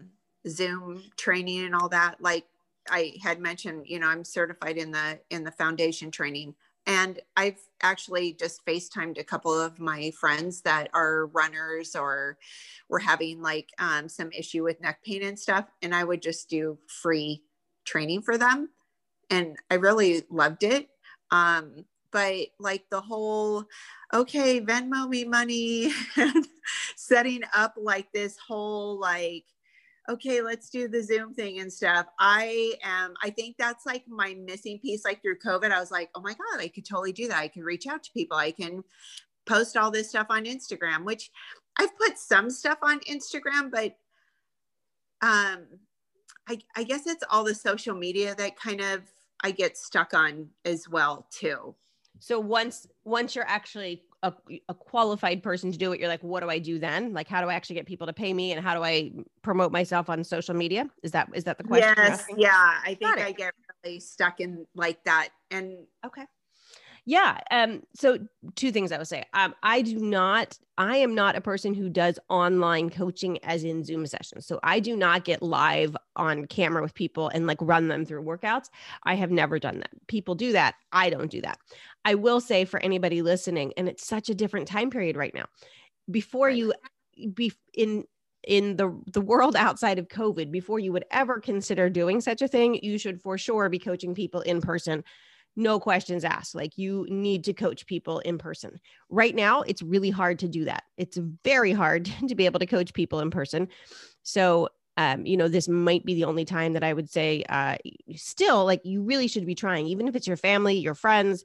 [0.48, 2.46] Zoom training and all that, like,
[2.90, 6.56] I had mentioned, you know, I'm certified in the in the foundation training.
[6.88, 12.38] And I've actually just FaceTimed a couple of my friends that are runners or
[12.90, 15.66] were having like um, some issue with neck pain and stuff.
[15.82, 17.42] And I would just do free
[17.86, 18.70] training for them.
[19.32, 20.90] And I really loved it.
[21.32, 23.66] Um, but like the whole,
[24.14, 25.92] okay, Venmo me money,
[26.96, 29.46] setting up like this whole like
[30.10, 32.06] okay, let's do the Zoom thing and stuff.
[32.20, 35.04] I am, I think that's like my missing piece.
[35.06, 37.40] Like through COVID, I was like, oh my God, I could totally do that.
[37.40, 38.38] I can reach out to people.
[38.38, 38.84] I can
[39.46, 41.32] post all this stuff on Instagram, which
[41.78, 43.96] I've put some stuff on Instagram, but
[45.22, 45.66] um,
[46.48, 49.02] I, I guess it's all the social media that kind of
[49.44, 51.76] I get stuck on as well too.
[52.20, 54.34] So once once you're actually a,
[54.70, 57.14] a, qualified person to do it, you're like, what do I do then?
[57.14, 59.12] Like, how do I actually get people to pay me, and how do I
[59.44, 60.90] promote myself on social media?
[61.04, 61.94] Is that is that the question?
[61.98, 62.80] Yes, yeah.
[62.84, 66.24] I think I get really stuck in like that, and okay,
[67.06, 67.40] yeah.
[67.52, 68.18] Um, so
[68.56, 69.24] two things I would say.
[69.34, 73.84] Um, I do not, I am not a person who does online coaching as in
[73.84, 74.48] Zoom sessions.
[74.48, 78.24] So I do not get live on camera with people and like run them through
[78.24, 78.70] workouts.
[79.04, 79.92] I have never done that.
[80.08, 80.76] People do that.
[80.92, 81.60] I don't do that.
[82.06, 85.46] I will say for anybody listening, and it's such a different time period right now.
[86.10, 86.74] Before you
[87.34, 88.04] be in
[88.48, 92.48] in the the world outside of covid before you would ever consider doing such a
[92.48, 95.04] thing you should for sure be coaching people in person
[95.56, 96.56] no questions asked.
[96.56, 98.80] Like you need to coach people in person.
[99.10, 100.84] Right now, it's really hard to do that.
[100.98, 103.70] It's very hard to be able to coach people in person.
[104.24, 107.76] So, um, you know, this might be the only time that I would say, uh,
[108.16, 111.44] still, like you really should be trying, even if it's your family, your friends,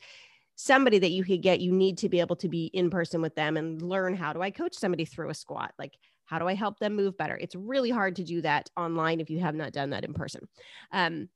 [0.55, 3.35] somebody that you could get, you need to be able to be in person with
[3.35, 5.73] them and learn how do I coach somebody through a squat?
[5.79, 5.94] Like,
[6.27, 7.37] how do I help them move better?
[7.37, 10.46] It's really hard to do that online if you have not done that in person.
[10.92, 11.29] Um,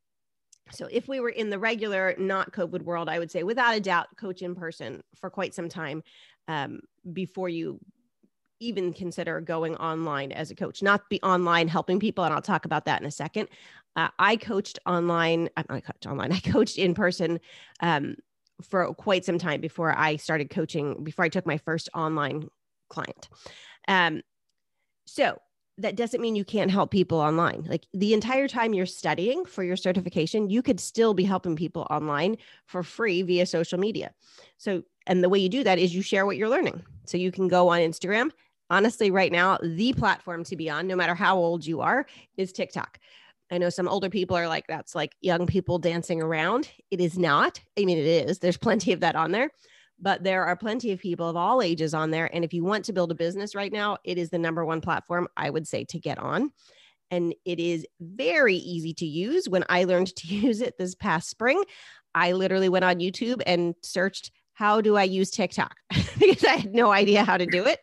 [0.71, 3.81] so if we were in the regular not covid world i would say without a
[3.81, 6.03] doubt coach in person for quite some time
[6.49, 6.81] um,
[7.13, 7.79] before you
[8.61, 10.83] even consider going online as a coach.
[10.83, 13.49] Not be online helping people and i'll talk about that in a second.
[13.97, 17.41] Uh, i coached online i coached online i coached in person
[17.81, 18.17] um,
[18.63, 22.49] for quite some time before i started coaching before i took my first online
[22.89, 23.29] client.
[23.89, 24.23] Um,
[25.07, 25.39] so
[25.79, 27.67] that doesn't mean you can't help people online.
[27.69, 31.87] Like the entire time you're studying for your certification, you could still be helping people
[31.91, 34.13] online for free via social media.
[34.57, 36.83] So, and the way you do that is you share what you're learning.
[37.07, 38.31] So you can go on Instagram.
[38.71, 42.07] Honestly, right now, the platform to be on, no matter how old you are,
[42.37, 42.99] is TikTok.
[43.51, 46.71] I know some older people are like, that's like young people dancing around.
[46.91, 47.61] It is not.
[47.79, 48.39] I mean, it is.
[48.39, 49.51] There's plenty of that on there,
[50.05, 52.29] but there are plenty of people of all ages on there.
[52.33, 54.83] And if you want to build a business right now, it is the number one
[54.83, 56.53] platform I would say to get on.
[57.11, 59.49] And it is very easy to use.
[59.49, 61.65] When I learned to use it this past spring,
[62.15, 65.75] I literally went on YouTube and searched, How do I use TikTok?
[66.19, 67.81] because I had no idea how to do it.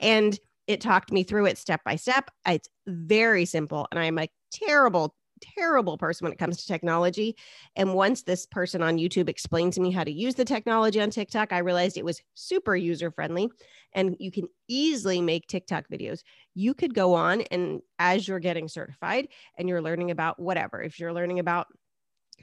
[0.00, 2.30] And it talked me through it step by step.
[2.46, 3.86] It's very simple.
[3.90, 7.36] And I'm a terrible, terrible person when it comes to technology.
[7.76, 11.10] And once this person on YouTube explained to me how to use the technology on
[11.10, 13.50] TikTok, I realized it was super user friendly
[13.92, 16.20] and you can easily make TikTok videos.
[16.54, 20.98] You could go on and as you're getting certified and you're learning about whatever, if
[20.98, 21.68] you're learning about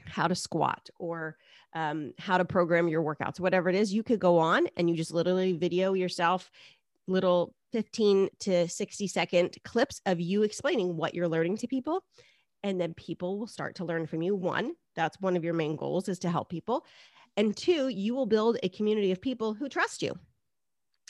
[0.04, 1.36] how to squat or
[1.74, 4.96] um, how to program your workouts, whatever it is, you could go on and you
[4.96, 6.50] just literally video yourself
[7.06, 12.04] little 15 to 60 second clips of you explaining what you're learning to people
[12.66, 14.34] and then people will start to learn from you.
[14.34, 16.84] One that's one of your main goals is to help people.
[17.36, 20.18] And two you will build a community of people who trust you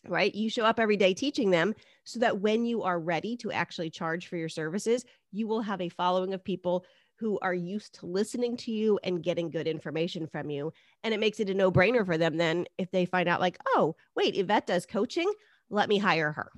[0.09, 0.33] right?
[0.37, 3.90] You show up every day teaching them so that when you are ready to actually
[3.90, 6.85] charge for your services you will have a following of people
[7.19, 10.71] who are used to listening to you and getting good information from you.
[11.03, 13.97] And it makes it a no-brainer for them then if they find out like oh
[14.14, 15.31] wait yvette does coaching.
[15.71, 16.53] Let me hire her.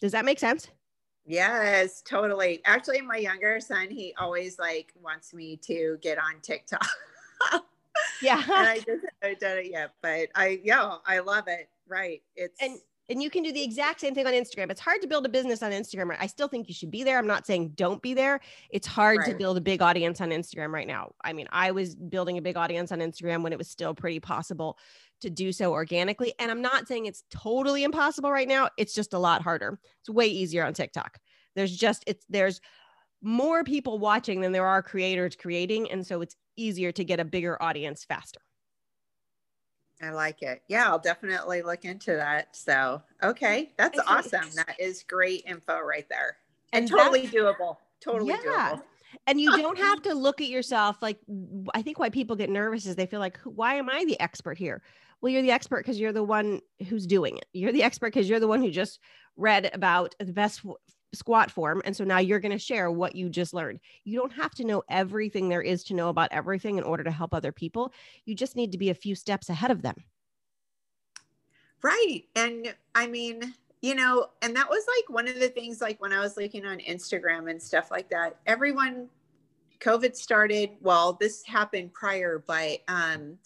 [0.00, 0.68] Does that make sense?
[1.24, 2.60] Yes, totally.
[2.64, 6.86] Actually, my younger son, he always like wants me to get on TikTok.
[8.22, 8.42] yeah.
[8.42, 11.68] and I just haven't done it yet, but I, yeah, I love it.
[11.88, 12.22] Right.
[12.36, 14.70] It's, and and you can do the exact same thing on Instagram.
[14.70, 16.16] It's hard to build a business on Instagram.
[16.18, 17.18] I still think you should be there.
[17.18, 18.40] I'm not saying don't be there.
[18.70, 19.28] It's hard right.
[19.28, 21.12] to build a big audience on Instagram right now.
[21.22, 24.20] I mean, I was building a big audience on Instagram when it was still pretty
[24.20, 24.78] possible
[25.22, 26.34] to do so organically.
[26.38, 28.68] And I'm not saying it's totally impossible right now.
[28.76, 29.78] It's just a lot harder.
[30.00, 31.18] It's way easier on TikTok.
[31.54, 32.60] There's just it's there's
[33.22, 37.24] more people watching than there are creators creating and so it's easier to get a
[37.24, 38.40] bigger audience faster.
[40.02, 40.62] I like it.
[40.68, 42.56] Yeah, I'll definitely look into that.
[42.56, 44.48] So, okay, that's awesome.
[44.56, 46.38] That is great info right there.
[46.72, 47.76] And, and totally doable.
[48.00, 48.72] Totally yeah.
[48.72, 48.82] doable.
[49.26, 51.18] And you don't have to look at yourself like
[51.74, 54.58] I think why people get nervous is they feel like why am I the expert
[54.58, 54.82] here?
[55.22, 57.46] Well, you're the expert because you're the one who's doing it.
[57.52, 58.98] You're the expert because you're the one who just
[59.36, 60.62] read about the best
[61.14, 61.80] squat form.
[61.84, 63.80] And so now you're going to share what you just learned.
[64.04, 67.10] You don't have to know everything there is to know about everything in order to
[67.10, 67.92] help other people.
[68.24, 69.94] You just need to be a few steps ahead of them.
[71.82, 72.24] Right.
[72.34, 76.12] And I mean, you know, and that was like one of the things like when
[76.12, 79.08] I was looking on Instagram and stuff like that, everyone
[79.80, 83.38] COVID started, well, this happened prior, but um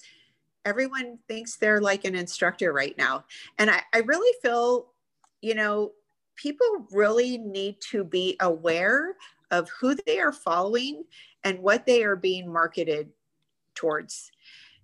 [0.67, 3.25] everyone thinks they're like an instructor right now.
[3.59, 4.89] And I, I really feel,
[5.41, 5.93] you know,
[6.35, 9.17] people really need to be aware
[9.51, 11.05] of who they are following
[11.45, 13.09] and what they are being marketed
[13.75, 14.33] towards.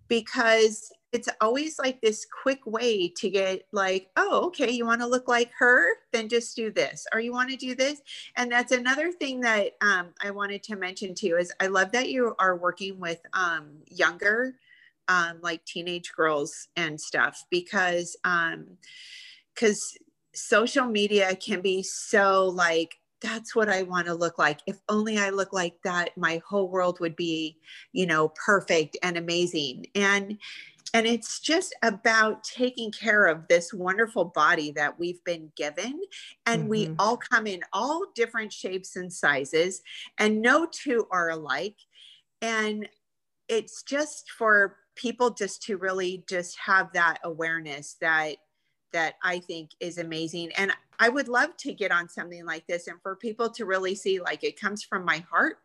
[0.09, 5.07] Because it's always like this quick way to get like oh okay you want to
[5.07, 5.85] look like her?
[6.13, 7.07] Then just do this.
[7.13, 8.01] Or you want to do this?
[8.37, 12.09] And that's another thing that um, i wanted to mention too is i love that
[12.09, 14.55] you are working with um, younger
[15.09, 22.95] um, like teenage girls and stuff because because um, social media can be so like
[23.23, 24.61] that's what I want to look like.
[24.67, 27.57] If only I look like that, my whole world would be,
[27.93, 29.87] you know, perfect and amazing.
[29.95, 30.39] And
[30.95, 36.01] and it's just about taking care of this wonderful body that we've been given
[36.47, 36.69] and mm-hmm.
[36.69, 39.81] we all come in all different shapes and sizes
[40.19, 41.77] and no two are alike
[42.43, 42.87] and
[43.49, 48.37] it's just for people just to really just have that awareness that
[48.93, 50.51] that I think is amazing.
[50.57, 53.95] And I would love to get on something like this and for people to really
[53.95, 55.57] see like it comes from my heart.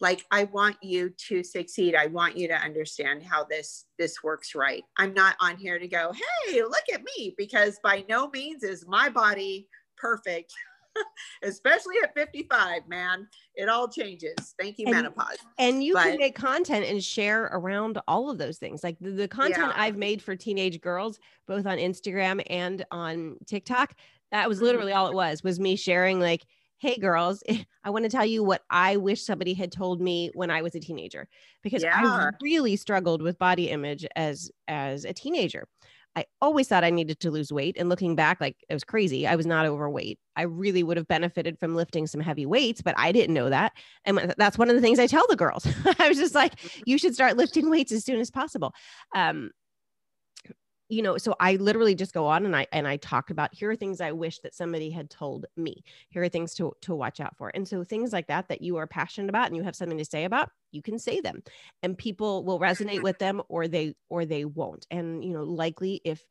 [0.00, 1.94] Like I want you to succeed.
[1.94, 4.84] I want you to understand how this this works right.
[4.98, 6.12] I'm not on here to go,
[6.46, 10.52] "Hey, look at me," because by no means is my body perfect.
[11.42, 13.28] especially at 55, man.
[13.54, 14.54] It all changes.
[14.58, 15.38] Thank you, and, menopause.
[15.58, 18.84] And you but, can make content and share around all of those things.
[18.84, 19.82] Like the, the content yeah.
[19.82, 23.94] I've made for teenage girls, both on Instagram and on TikTok,
[24.32, 24.66] that was mm-hmm.
[24.66, 26.44] literally all it was, was me sharing like,
[26.78, 27.42] hey girls,
[27.84, 30.74] I want to tell you what I wish somebody had told me when I was
[30.74, 31.28] a teenager
[31.62, 31.94] because yeah.
[31.94, 35.68] I really struggled with body image as as a teenager.
[36.16, 37.76] I always thought I needed to lose weight.
[37.78, 39.26] And looking back, like it was crazy.
[39.26, 40.18] I was not overweight.
[40.34, 43.72] I really would have benefited from lifting some heavy weights, but I didn't know that.
[44.06, 45.66] And that's one of the things I tell the girls.
[45.98, 46.54] I was just like,
[46.86, 48.72] you should start lifting weights as soon as possible.
[49.14, 49.50] Um,
[50.88, 53.70] you know so i literally just go on and i and i talk about here
[53.70, 55.84] are things i wish that somebody had told me.
[56.08, 57.50] Here are things to to watch out for.
[57.54, 60.04] And so things like that that you are passionate about and you have something to
[60.04, 61.42] say about you can say them
[61.82, 64.86] and people will resonate with them or they or they won't.
[64.90, 66.24] And you know likely if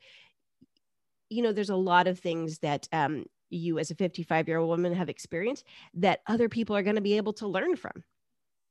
[1.29, 4.69] you know there's a lot of things that um you as a 55 year old
[4.69, 8.03] woman have experienced that other people are going to be able to learn from.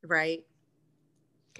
[0.04, 0.44] Right.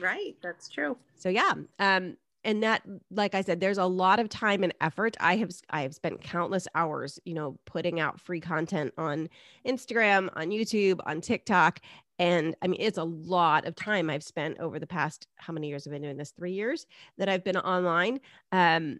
[0.01, 0.37] Right.
[0.43, 0.97] That's true.
[1.17, 5.17] So yeah um and that like i said there's a lot of time and effort.
[5.21, 9.29] I have i have spent countless hours you know putting out free content on
[9.67, 11.81] instagram on youtube on tiktok
[12.19, 15.69] and i mean it's a lot of time i've spent over the past how many
[15.69, 16.33] years i've been doing this?
[16.37, 16.87] Three years
[17.19, 18.21] that i've been online
[18.53, 18.99] um,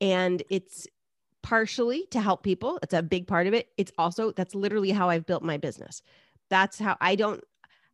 [0.00, 0.86] and it's
[1.42, 2.78] partially to help people.
[2.84, 3.66] It's a big part of it.
[3.76, 6.02] It's also that's literally how i've built my business.
[6.50, 7.42] That's how i don't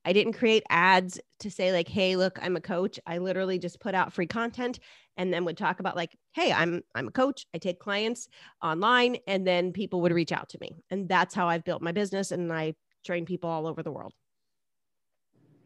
[0.05, 3.81] I didn't create ads to say like, "Hey, look, I'm a coach." I literally just
[3.81, 4.79] put out free content
[5.17, 7.47] and then would talk about like, "Hey, I'm I'm a coach.
[7.55, 8.29] I take clients
[8.63, 10.77] online." And then people would reach out to me.
[10.91, 14.15] And that's how I've built my business and I train people all over the world.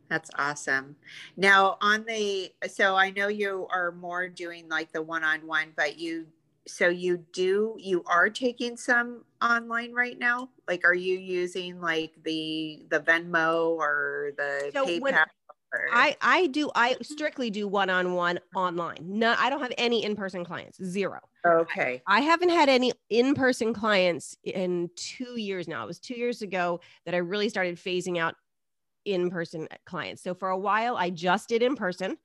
[0.09, 0.97] That's awesome.
[1.37, 6.27] Now, on the so I know you are more doing like the one-on-one, but you
[6.67, 10.49] so you do you are taking some online right now?
[10.69, 15.25] Like are you using like the the venmo or the so paypal
[15.73, 15.87] or...
[15.93, 18.99] i i do i strictly do one-on-one online.
[19.03, 21.19] No i don't have any in-person clients zero.
[21.45, 22.03] Okay.
[22.07, 25.83] I, I haven't had any in-person clients in two years now.
[25.83, 28.35] It was two years ago that i really started phasing out
[29.05, 30.23] in-person clients.
[30.23, 32.19] So for a while i just did in person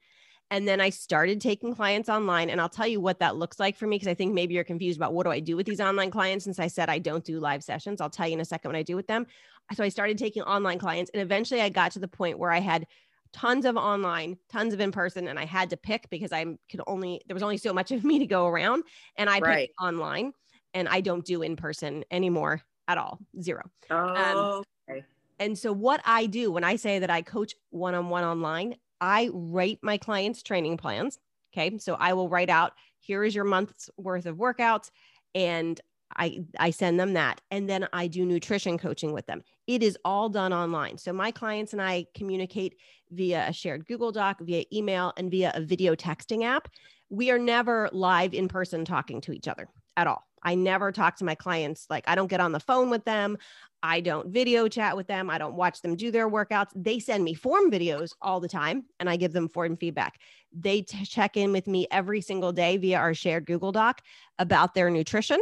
[0.49, 2.49] and then I started taking clients online.
[2.49, 4.63] And I'll tell you what that looks like for me because I think maybe you're
[4.63, 7.23] confused about what do I do with these online clients since I said I don't
[7.23, 7.99] do live sessions.
[7.99, 9.27] I'll tell you in a second what I do with them.
[9.73, 11.12] So I started taking online clients.
[11.13, 12.88] And eventually I got to the point where I had
[13.33, 16.81] tons of online, tons of in person, and I had to pick because I could
[16.88, 18.83] only, there was only so much of me to go around.
[19.17, 19.67] And I right.
[19.67, 20.31] picked online
[20.73, 23.63] and I don't do in person anymore at all, zero.
[23.89, 25.03] Um, oh, um, okay.
[25.39, 28.75] And so, what I do when I say that I coach one on one online,
[29.01, 31.19] I write my clients' training plans.
[31.53, 31.77] Okay.
[31.77, 34.89] So I will write out here is your month's worth of workouts
[35.33, 35.79] and
[36.15, 37.41] I, I send them that.
[37.51, 39.43] And then I do nutrition coaching with them.
[39.65, 40.97] It is all done online.
[40.97, 42.75] So my clients and I communicate
[43.12, 46.69] via a shared Google Doc, via email, and via a video texting app.
[47.10, 50.26] We are never live in person talking to each other at all.
[50.43, 51.88] I never talk to my clients.
[51.89, 53.38] Like, I don't get on the phone with them.
[53.84, 55.30] I don't video chat with them.
[55.30, 56.69] I don't watch them do their workouts.
[56.76, 60.19] They send me form videos all the time and I give them form feedback.
[60.52, 64.02] They t- check in with me every single day via our shared Google Doc
[64.39, 65.39] about their nutrition.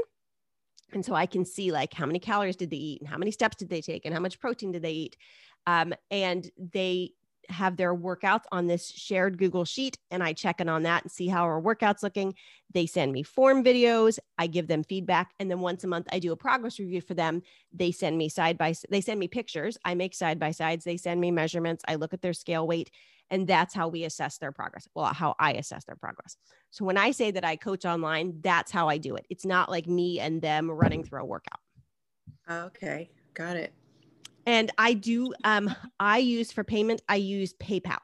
[0.94, 3.32] And so I can see like how many calories did they eat and how many
[3.32, 5.18] steps did they take and how much protein did they eat.
[5.68, 7.12] Um, and they
[7.50, 11.12] have their workouts on this shared Google sheet and I check in on that and
[11.12, 12.36] see how our workouts looking.
[12.74, 16.20] They send me form videos, I give them feedback and then once a month I
[16.20, 17.42] do a progress review for them.
[17.74, 20.98] They send me side by they send me pictures, I make side by sides, they
[20.98, 22.92] send me measurements, I look at their scale weight
[23.30, 24.88] and that's how we assess their progress.
[24.94, 26.38] Well, how I assess their progress.
[26.72, 29.26] So when I say that I coach online, that's how I do it.
[29.30, 31.60] It's not like me and them running through a workout.
[32.50, 33.74] Okay, got it
[34.46, 38.00] and I do um I use for payment I use PayPal.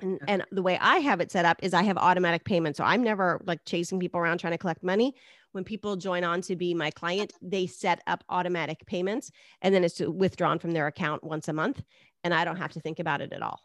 [0.00, 2.78] And, and the way I have it set up is I have automatic payments.
[2.78, 5.14] So I'm never like chasing people around trying to collect money.
[5.52, 9.30] When people join on to be my client, they set up automatic payments
[9.62, 11.82] and then it's withdrawn from their account once a month.
[12.24, 13.60] And I don't have to think about it at all.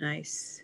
[0.00, 0.60] Nice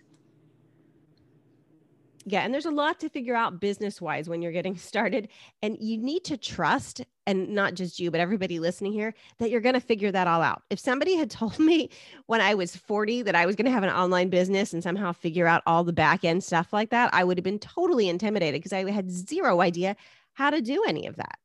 [2.27, 5.29] yeah and there's a lot to figure out business wise when you're getting started
[5.63, 9.61] and you need to trust and not just you but everybody listening here that you're
[9.61, 10.63] going to figure that all out.
[10.69, 11.89] If somebody had told me
[12.27, 15.13] when i was 40 that i was going to have an online business and somehow
[15.13, 18.61] figure out all the back end stuff like that i would have been totally intimidated
[18.61, 19.97] because i had zero idea
[20.35, 21.39] how to do any of that.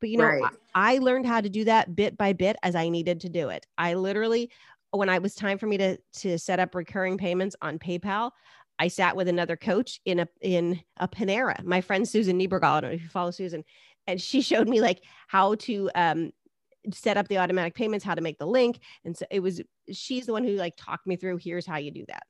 [0.00, 0.42] But you know right.
[0.74, 3.48] I, I learned how to do that bit by bit as i needed to do
[3.48, 3.66] it.
[3.78, 4.50] I literally
[4.92, 8.30] when I was time for me to to set up recurring payments on PayPal,
[8.78, 11.62] I sat with another coach in a in a Panera.
[11.64, 13.64] My friend Susan Niebergall, I don't know if you follow Susan,
[14.06, 16.32] and she showed me like how to um,
[16.92, 20.26] set up the automatic payments, how to make the link, and so it was she's
[20.26, 21.38] the one who like talked me through.
[21.38, 22.24] Here's how you do that.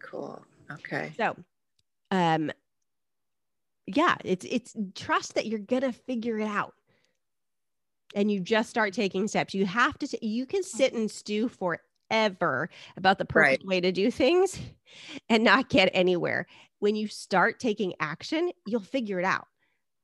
[0.00, 0.42] Cool.
[0.70, 1.12] Okay.
[1.16, 1.36] So,
[2.10, 2.50] um,
[3.86, 6.74] yeah, it's it's trust that you're gonna figure it out
[8.14, 9.54] and you just start taking steps.
[9.54, 11.80] You have to, t- you can sit and stew for
[12.10, 13.68] ever about the perfect right.
[13.68, 14.58] way to do things
[15.28, 16.46] and not get anywhere.
[16.78, 19.46] When you start taking action, you'll figure it out.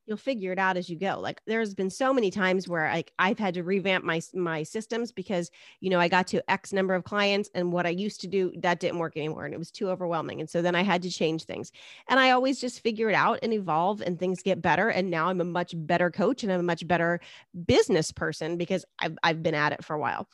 [0.07, 3.13] you'll figure it out as you go like there's been so many times where like
[3.19, 6.95] i've had to revamp my my systems because you know i got to x number
[6.95, 9.71] of clients and what i used to do that didn't work anymore and it was
[9.71, 11.71] too overwhelming and so then i had to change things
[12.09, 15.29] and i always just figure it out and evolve and things get better and now
[15.29, 17.21] i'm a much better coach and i'm a much better
[17.67, 20.27] business person because i've, I've been at it for a while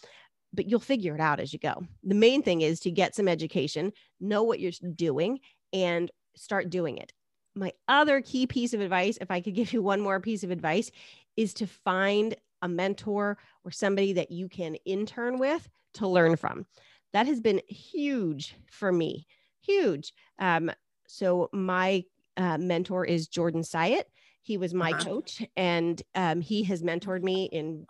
[0.56, 3.28] but you'll figure it out as you go the main thing is to get some
[3.28, 5.38] education know what you're doing
[5.72, 7.12] and start doing it
[7.56, 10.50] my other key piece of advice, if I could give you one more piece of
[10.50, 10.90] advice,
[11.36, 16.66] is to find a mentor or somebody that you can intern with to learn from.
[17.12, 19.26] That has been huge for me,
[19.60, 20.12] huge.
[20.38, 20.70] Um,
[21.06, 22.04] so my
[22.36, 24.04] uh, mentor is Jordan Syatt.
[24.42, 25.04] He was my uh-huh.
[25.04, 27.86] coach, and um, he has mentored me in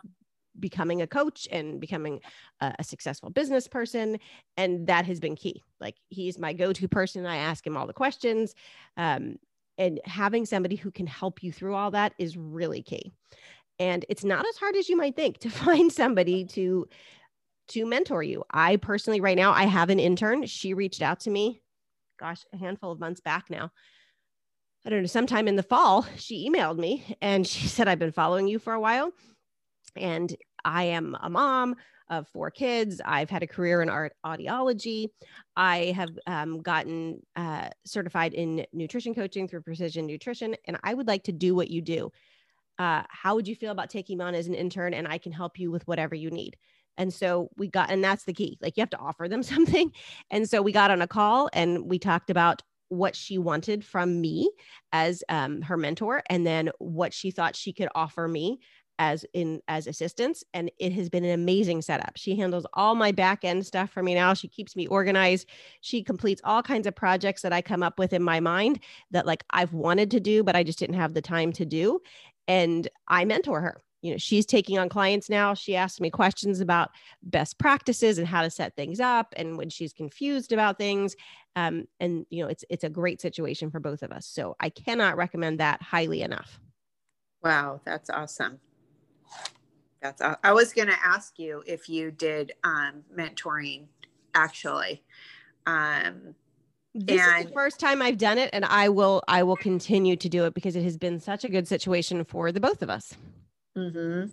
[0.59, 2.19] becoming a coach and becoming
[2.61, 4.19] a, a, successful business person
[4.55, 5.63] and that has been key.
[5.79, 7.25] Like he's my go-to person.
[7.25, 8.55] I ask him all the questions.
[8.95, 9.37] Um,
[9.77, 13.11] and having somebody who can help you through all that is really key.
[13.79, 16.87] And it's not as hard as you might think to find somebody to
[17.69, 18.45] to mentor you.
[18.49, 20.45] I personally right now i have an intern.
[20.45, 21.61] She reached out to me
[22.17, 23.71] gosh a handful of months back now.
[24.85, 28.11] I don't know sometime in the fall she emailed me and she said i've been
[28.11, 29.11] following you for a while
[29.95, 30.35] and
[30.65, 31.75] i am a mom
[32.09, 33.01] of four kids.
[33.03, 35.09] I've had a career in art audiology.
[35.55, 41.07] I have um, gotten uh, certified in nutrition coaching through Precision Nutrition, and I would
[41.07, 42.11] like to do what you do.
[42.79, 44.93] Uh, how would you feel about taking me on as an intern?
[44.93, 46.55] And I can help you with whatever you need.
[46.97, 48.57] And so we got, and that's the key.
[48.61, 49.91] Like you have to offer them something.
[50.29, 54.21] And so we got on a call and we talked about what she wanted from
[54.21, 54.49] me
[54.93, 58.59] as um, her mentor and then what she thought she could offer me
[58.99, 62.13] as in as assistants and it has been an amazing setup.
[62.15, 64.33] She handles all my back end stuff for me now.
[64.33, 65.47] She keeps me organized.
[65.81, 68.79] She completes all kinds of projects that i come up with in my mind
[69.11, 71.99] that like i've wanted to do but i just didn't have the time to do
[72.47, 73.81] and i mentor her.
[74.01, 75.53] You know she's taking on clients now.
[75.53, 76.89] She asks me questions about
[77.23, 81.15] best practices and how to set things up and when she's confused about things
[81.55, 84.27] um, and you know it's it's a great situation for both of us.
[84.27, 86.59] So i cannot recommend that highly enough.
[87.43, 88.59] Wow that's awesome
[90.01, 93.85] that's I was going to ask you if you did um, mentoring
[94.33, 95.03] actually.
[95.65, 96.35] Um,
[96.93, 100.15] this and, is the first time I've done it, and I will I will continue
[100.15, 102.89] to do it because it has been such a good situation for the both of
[102.89, 103.13] us.
[103.77, 104.29] Mm-hmm.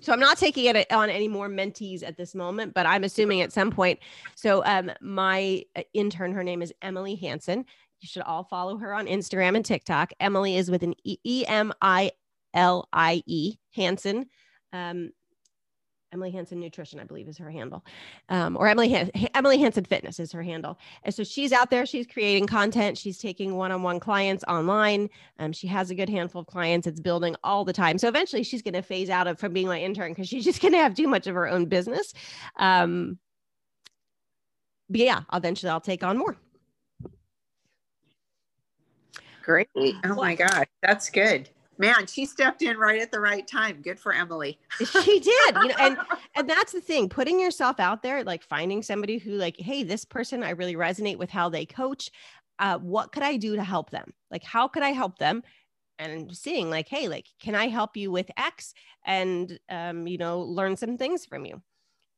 [0.00, 3.40] So I'm not taking it on any more mentees at this moment, but I'm assuming
[3.40, 4.00] at some point.
[4.34, 7.64] So um, my uh, intern, her name is Emilie Hanson.
[8.00, 10.12] You should all follow her on Instagram and TikTok.
[10.18, 12.10] Emilie is with an E M I
[12.52, 14.26] L I E Hanson.
[14.72, 15.12] Um,
[16.12, 17.84] Emilie Hanson Nutrition, I believe, is her handle,
[18.28, 20.78] um, or Emilie Han- Emilie Hanson Fitness is her handle.
[21.04, 21.86] And so she's out there.
[21.86, 22.98] She's creating content.
[22.98, 25.08] She's taking one-on-one clients online.
[25.38, 26.86] Um, she has a good handful of clients.
[26.86, 27.96] It's building all the time.
[27.98, 30.60] So eventually, she's going to phase out of from being my intern because she's just
[30.60, 32.12] going to have too much of her own business.
[32.56, 33.18] Um,
[34.90, 36.36] but yeah, eventually, I'll take on more.
[39.42, 39.68] Great.
[39.76, 41.48] Oh my God, that's good
[41.82, 43.82] man she stepped in right at the right time.
[43.82, 44.58] Good for emilie.
[44.78, 45.98] She did you know and
[46.36, 50.04] and that's the thing putting yourself out there like finding somebody who like hey this
[50.04, 52.10] person i really resonate with how they coach
[52.58, 54.12] uh, what could i do to help them?
[54.30, 55.42] Like how could i help them?
[55.98, 58.74] And seeing like hey like can i help you with x
[59.04, 61.60] and um, you know learn some things from you?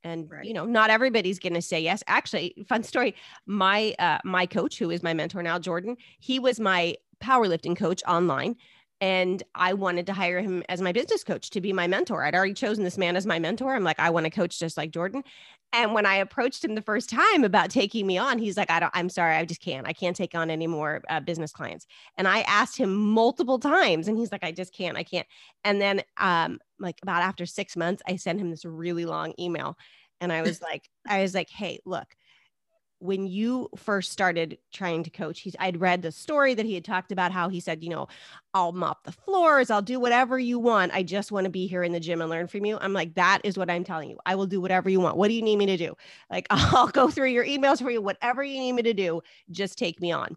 [0.04, 0.44] And right.
[0.44, 2.02] you know not everybody's going to say yes.
[2.06, 3.14] Actually fun story
[3.46, 8.02] my uh, my coach who is my mentor now jordan he was my powerlifting coach
[8.06, 8.56] online
[9.04, 12.24] and I wanted to hire him as my business coach to be my mentor.
[12.24, 13.74] I'd already chosen this man as my mentor.
[13.74, 15.22] I'm like, I want to coach just like Jordan.
[15.74, 18.80] And when I approached him the first time about taking me on, he's like, I
[18.80, 19.86] don't, I'm sorry, I just can't.
[19.86, 21.86] I can't take on any more uh, business clients.
[22.16, 25.26] And I asked him multiple times, and he's like, I just can't, I can't.
[25.64, 29.76] And then, um, like about after six months, I sent him this really long email,
[30.22, 32.06] and I was like, I was like, hey, look,
[33.04, 36.84] when you first started trying to coach he's i'd read the story that he had
[36.84, 38.08] talked about how he said you know
[38.54, 41.82] i'll mop the floors i'll do whatever you want i just want to be here
[41.82, 42.78] in the gym and learn from you.
[42.80, 44.18] I'm like that is what i'm telling you.
[44.24, 45.18] I will do whatever you want.
[45.18, 45.94] What do you need me to do?
[46.30, 48.00] Like i'll go through your emails for you.
[48.00, 50.36] Whatever you need me to do just take me on.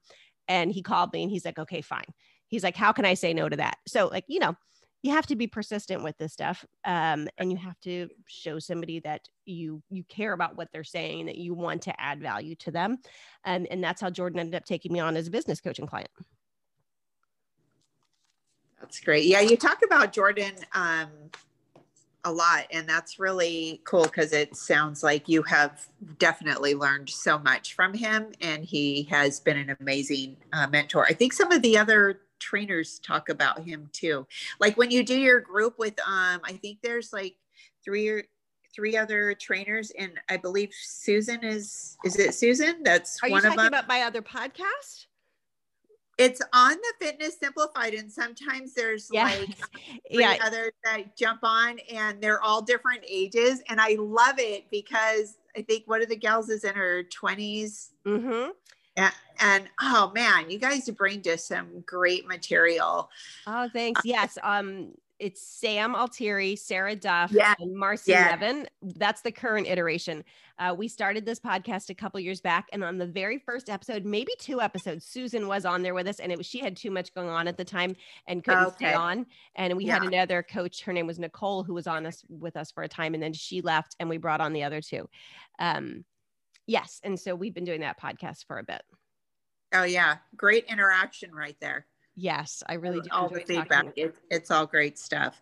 [0.49, 2.13] And he called me and he's like okay fine.
[2.47, 3.77] He's like how can i say no to that?
[3.87, 4.55] So like you know
[5.07, 8.99] you have to be persistent with this stuff um, and you have to show somebody
[8.99, 12.71] that you you care about what they're saying that you want to add value to
[12.71, 12.97] them
[13.45, 16.09] and and that's how jordan ended up taking me on as a business coaching client.
[18.81, 19.25] That's great.
[19.25, 21.07] Yeah you talk about jordan um,
[22.25, 25.87] a lot and that's really cool because it sounds like you have
[26.19, 31.05] definitely learned so much from him and he has been an amazing uh, mentor.
[31.05, 34.25] I think some of the other trainers talk about him too.
[34.59, 37.35] Like when you do your group with um I think there's like
[37.83, 38.23] three or
[38.75, 42.83] three other trainers and I believe Susan is is it Susan?
[42.83, 43.67] That's Are one you of them.
[43.67, 45.05] about my other podcast?
[46.19, 49.25] it's on the fitness simplified and sometimes there's Yeah.
[49.25, 49.49] like
[50.11, 50.37] three yeah.
[50.43, 55.61] others that jump on and they're all different ages and I love it because I
[55.61, 58.49] think one of the gals is in her 20s Mm-hmm.
[58.97, 63.09] And, and oh man, you guys bring just some great material.
[63.45, 64.01] Oh, thanks.
[64.03, 64.37] Yes.
[64.43, 67.55] Um, it's Sam Altieri, Sarah Duff, Yeah.
[67.59, 68.29] and Marcy Yeah.
[68.29, 68.67] Levin.
[68.83, 70.23] That's the current iteration.
[70.59, 74.05] Uh, we started this podcast a couple years back, and on the very first episode,
[74.05, 76.91] maybe two episodes, Susan was on there with us, and it was she had too
[76.91, 77.95] much going on at the time
[78.27, 79.25] and couldn't stay on.
[79.55, 80.81] And we had another coach.
[80.83, 83.33] Her name was Nicole, who was on us with us for a time, and then
[83.33, 85.09] she left, and we brought on the other two.
[85.57, 86.05] Um,
[86.67, 88.83] yes, and so we've been doing that podcast for a bit.
[89.73, 91.85] Oh yeah, great interaction right there.
[92.15, 93.09] Yes, I really do.
[93.11, 93.87] all the feedback.
[93.95, 95.41] It, it's all great stuff.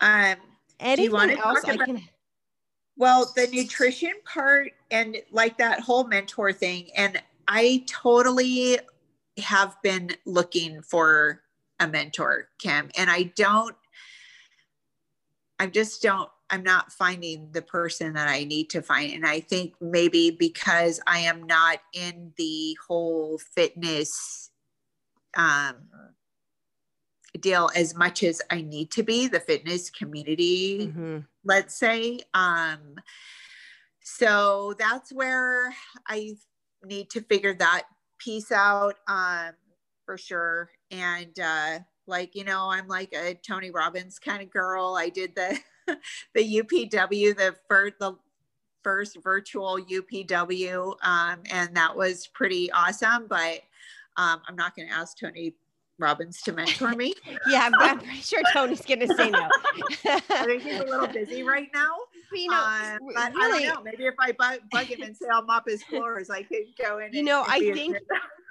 [0.00, 0.36] Um,
[0.80, 2.02] Anything wanna else talk I about- can?
[2.96, 6.90] Well, the nutrition part and like that whole mentor thing.
[6.96, 8.78] And I totally
[9.38, 11.42] have been looking for
[11.80, 13.74] a mentor, Kim, and I don't,
[15.58, 19.12] I just don't, I'm not finding the person that I need to find.
[19.12, 24.50] And I think maybe because I am not in the whole fitness
[25.36, 25.76] um,
[27.40, 31.26] deal as much as I need to be, the fitness community Mhm.
[31.44, 32.94] let's say um
[34.02, 35.74] so that's where
[36.08, 36.34] i
[36.84, 37.84] need to figure that
[38.18, 39.52] piece out um
[40.06, 44.94] for sure and uh like you know i'm like a tony robbins kind of girl
[44.98, 45.58] i did the
[46.34, 48.14] the upw the first the
[48.82, 53.60] first virtual upw um and that was pretty awesome but
[54.16, 55.54] um i'm not going to ask tony
[55.98, 57.14] robbins to mentor me
[57.48, 59.48] Yeah, I'm, I'm pretty sure Tony's gonna say no.
[60.06, 61.96] i think he's a little busy right now
[62.30, 63.90] But, you know, uh, but really, I don't know.
[63.92, 66.98] Maybe if I bug, bug him and say I'll mop his floors, I could go
[66.98, 67.12] in.
[67.12, 67.96] You know, I think-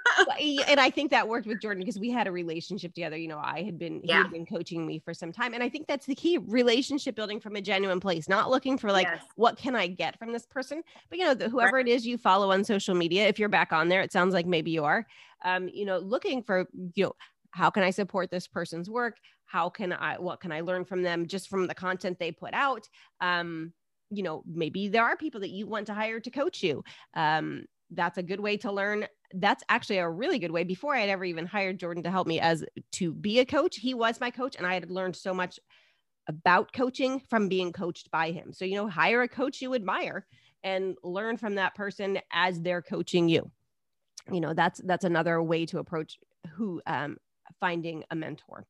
[0.67, 3.17] and I think that worked with Jordan because we had a relationship together.
[3.17, 5.69] You know, I had been he had been coaching me for some time, and I
[5.69, 9.23] think that's the key: relationship building from a genuine place, not looking for like Yes.
[9.35, 10.81] what can I get from this person.
[11.09, 13.73] But you know, the, whoever it is you follow on social media, if you're back
[13.73, 15.05] on there, it sounds like maybe you are.
[15.43, 17.13] Um, you know, looking for you know
[17.51, 19.17] how can I support this person's work?
[19.45, 22.53] How can I what can I learn from them just from the content they put
[22.53, 22.87] out?
[23.21, 23.73] Um,
[24.09, 26.83] you know, maybe there are people that you want to hire to coach you.
[27.15, 27.65] Um,
[27.95, 29.07] that's a good way to learn.
[29.33, 30.63] That's actually a really good way.
[30.63, 32.63] Before I had ever even hired Jordan to help me as
[32.93, 35.59] to be a coach, he was my coach, and I had learned so much
[36.27, 38.53] about coaching from being coached by him.
[38.53, 40.25] So, you know, hire a coach you admire
[40.63, 43.51] and learn from that person as they're coaching you.
[44.31, 46.17] You know, that's that's another way to approach
[46.55, 47.17] who um
[47.59, 48.65] finding a mentor.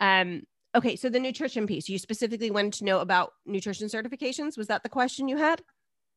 [0.00, 0.42] Um
[0.74, 4.58] okay, so the nutrition piece, you specifically wanted to know about nutrition certifications.
[4.58, 5.62] Was that the question you had?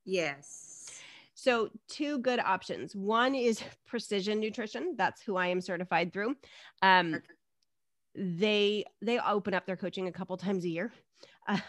[0.06, 0.71] yes.
[1.34, 2.96] So, two good options.
[2.96, 4.96] One is Precision Nutrition.
[4.98, 6.36] That's who I am certified through.
[6.82, 7.22] Um,
[8.16, 10.92] they they open up their coaching a couple times a year.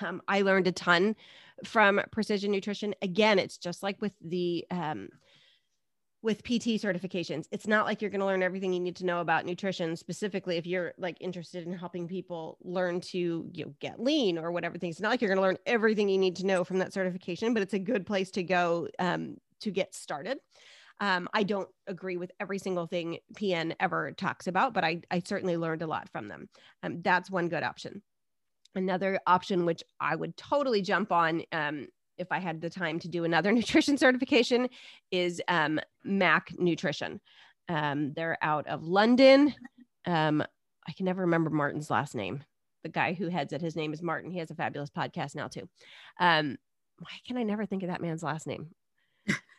[0.01, 1.17] Um, I learned a ton
[1.65, 2.95] from Precision Nutrition.
[3.03, 5.09] Again, it's just like with the um,
[6.23, 7.47] with PT certifications.
[7.51, 9.97] It's not like you're going to learn everything you need to know about nutrition.
[9.97, 13.19] Specifically, if you're like interested in helping people learn to
[13.53, 14.97] you know, get lean or whatever things.
[14.97, 17.55] It's not like you're going to learn everything you need to know from that certification,
[17.55, 20.39] but it's a good place to go um, to get started.
[21.01, 25.23] Um, I don't agree with every single thing PN ever talks about, but I, I
[25.25, 26.49] certainly learned a lot from them.
[26.83, 28.03] Um, that's one good option.
[28.75, 31.89] Another option, which I would totally jump on um,
[32.19, 34.69] if I had the time to do another nutrition certification,
[35.11, 37.21] is um, Mac Nutrition.
[37.69, 39.55] Um, they're out of London.
[40.07, 40.43] Um,
[40.87, 42.45] I can never remember Martin's last name.
[42.83, 44.31] The guy who heads it, his name is Martin.
[44.31, 45.69] He has a fabulous podcast now too.
[47.03, 48.69] Why can I never think of that man's last name?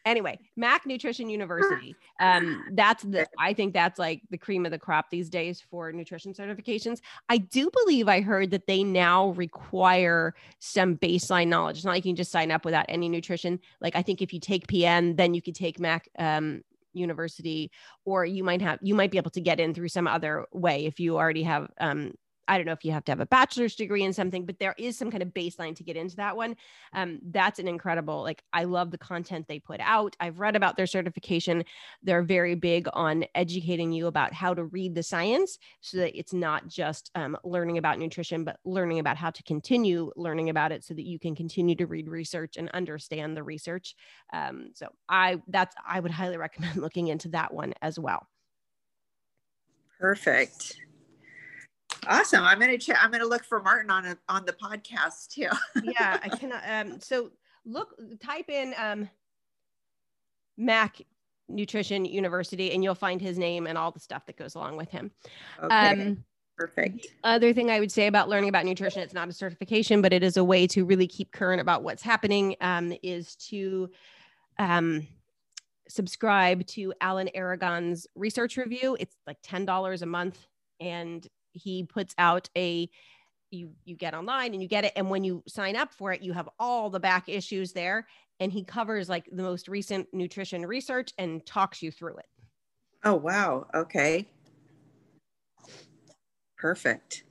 [0.06, 1.96] Anyway, Mac Nutrition University.
[2.20, 5.92] Um, that's the I think that's like the cream of the crop these days for
[5.92, 7.00] nutrition certifications.
[7.28, 11.78] I do believe I heard that they now require some baseline knowledge.
[11.78, 13.60] It's not like you can just sign up without any nutrition.
[13.82, 17.72] Like I think if you take PN, then you could take Mac um, University,
[18.06, 20.86] or you might have you might be able to get in through some other way
[20.86, 22.14] if you already have um,
[22.48, 24.76] I don't know if you have to have a bachelor's degree in something, but there
[24.78, 26.56] is some kind of baseline to get into that one.
[26.94, 30.16] Um, that's an incredible, like, I love the content they put out.
[30.20, 31.64] I've read about their certification.
[32.02, 36.34] They're very big on educating you about how to read the science so that it's
[36.34, 40.84] not just um, learning about nutrition, but learning about how to continue learning about it
[40.84, 43.96] so that you can continue to read research and understand the research.
[44.34, 48.28] Um, so I, that's, I would highly recommend looking into that one as well.
[50.00, 50.78] Perfect.
[52.08, 52.44] Awesome.
[52.44, 52.98] I'm gonna check.
[53.02, 55.50] I'm gonna look for Martin on a, on the podcast too.
[55.84, 56.64] yeah, I cannot.
[56.68, 57.32] Um, so
[57.66, 59.10] look, type in um,
[60.58, 61.02] Mac
[61.50, 64.90] Nutrition University, and you'll find his name and all the stuff that goes along with
[64.90, 65.12] him.
[65.62, 65.90] Okay.
[65.90, 66.24] Um,
[66.58, 67.08] Perfect.
[67.24, 70.22] Other thing I would say about learning about nutrition, it's not a certification, but it
[70.22, 72.56] is a way to really keep current about what's happening.
[72.62, 73.90] Um, is to
[74.60, 75.08] um,
[75.88, 78.96] subscribe to Alan Aragon's research review.
[79.00, 80.38] It's like ten dollars a month,
[80.80, 82.90] and he puts out a
[83.52, 86.22] you you get online and you get it and when you sign up for it
[86.22, 88.08] you have all the back issues there
[88.40, 92.26] and he covers like the most recent nutrition research and talks you through it.
[93.04, 93.68] Oh wow.
[93.74, 94.28] Okay.
[96.58, 97.24] Perfect.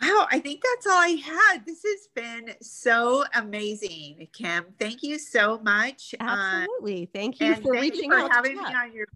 [0.00, 1.64] Wow i think that's all i had.
[1.64, 4.66] This has been so amazing kim.
[4.78, 7.08] Thank you so much uh, absolutely.
[7.12, 9.06] Thank you for thank reaching you for out having me on your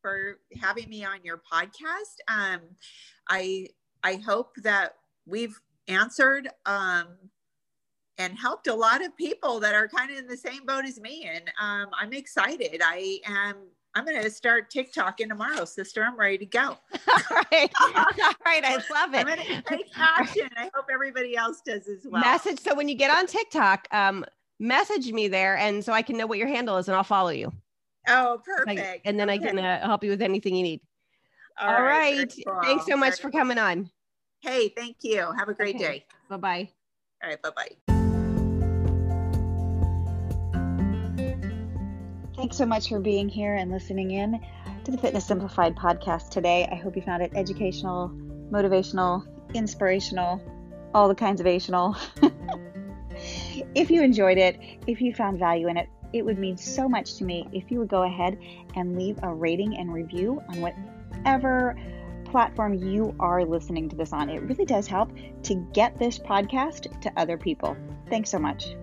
[0.00, 2.60] for having me on your podcast um
[3.28, 3.66] i
[4.02, 4.94] I hope that
[5.26, 7.08] we've answered um,
[8.18, 11.00] and helped a lot of people that are kind of in the same boat as
[11.00, 11.28] me.
[11.32, 12.80] And um, I'm excited.
[12.82, 13.56] I am.
[13.96, 16.04] I'm going to start TikToking tomorrow, sister.
[16.04, 16.60] I'm ready to go.
[17.08, 17.72] All right.
[17.80, 18.64] All right.
[18.64, 19.18] I love it.
[19.18, 20.48] I'm going to take action.
[20.56, 22.22] I hope everybody else does as well.
[22.22, 22.60] Message.
[22.60, 24.24] So when you get on TikTok, um,
[24.60, 27.30] message me there and so I can know what your handle is and I'll follow
[27.30, 27.52] you.
[28.10, 29.02] Oh, perfect.
[29.04, 29.38] and then okay.
[29.44, 30.80] I can uh, help you with anything you need.
[31.60, 32.18] All, All right.
[32.18, 32.34] right.
[32.46, 32.60] Cool.
[32.62, 33.90] Thanks so much for coming on.
[34.40, 35.30] Hey, thank you.
[35.38, 35.84] Have a great okay.
[35.84, 36.04] day.
[36.28, 36.68] Bye bye.
[37.22, 37.42] All right.
[37.42, 37.70] Bye bye.
[42.36, 44.40] Thanks so much for being here and listening in
[44.84, 46.66] to the Fitness Simplified podcast today.
[46.72, 48.08] I hope you found it educational,
[48.50, 50.42] motivational, inspirational,
[50.94, 51.98] all the kinds of ational.
[53.74, 57.14] if you enjoyed it, if you found value in it, it would mean so much
[57.16, 58.38] to me if you would go ahead
[58.74, 61.76] and leave a rating and review on whatever
[62.24, 64.28] platform you are listening to this on.
[64.28, 65.10] It really does help
[65.44, 67.76] to get this podcast to other people.
[68.08, 68.74] Thanks so much.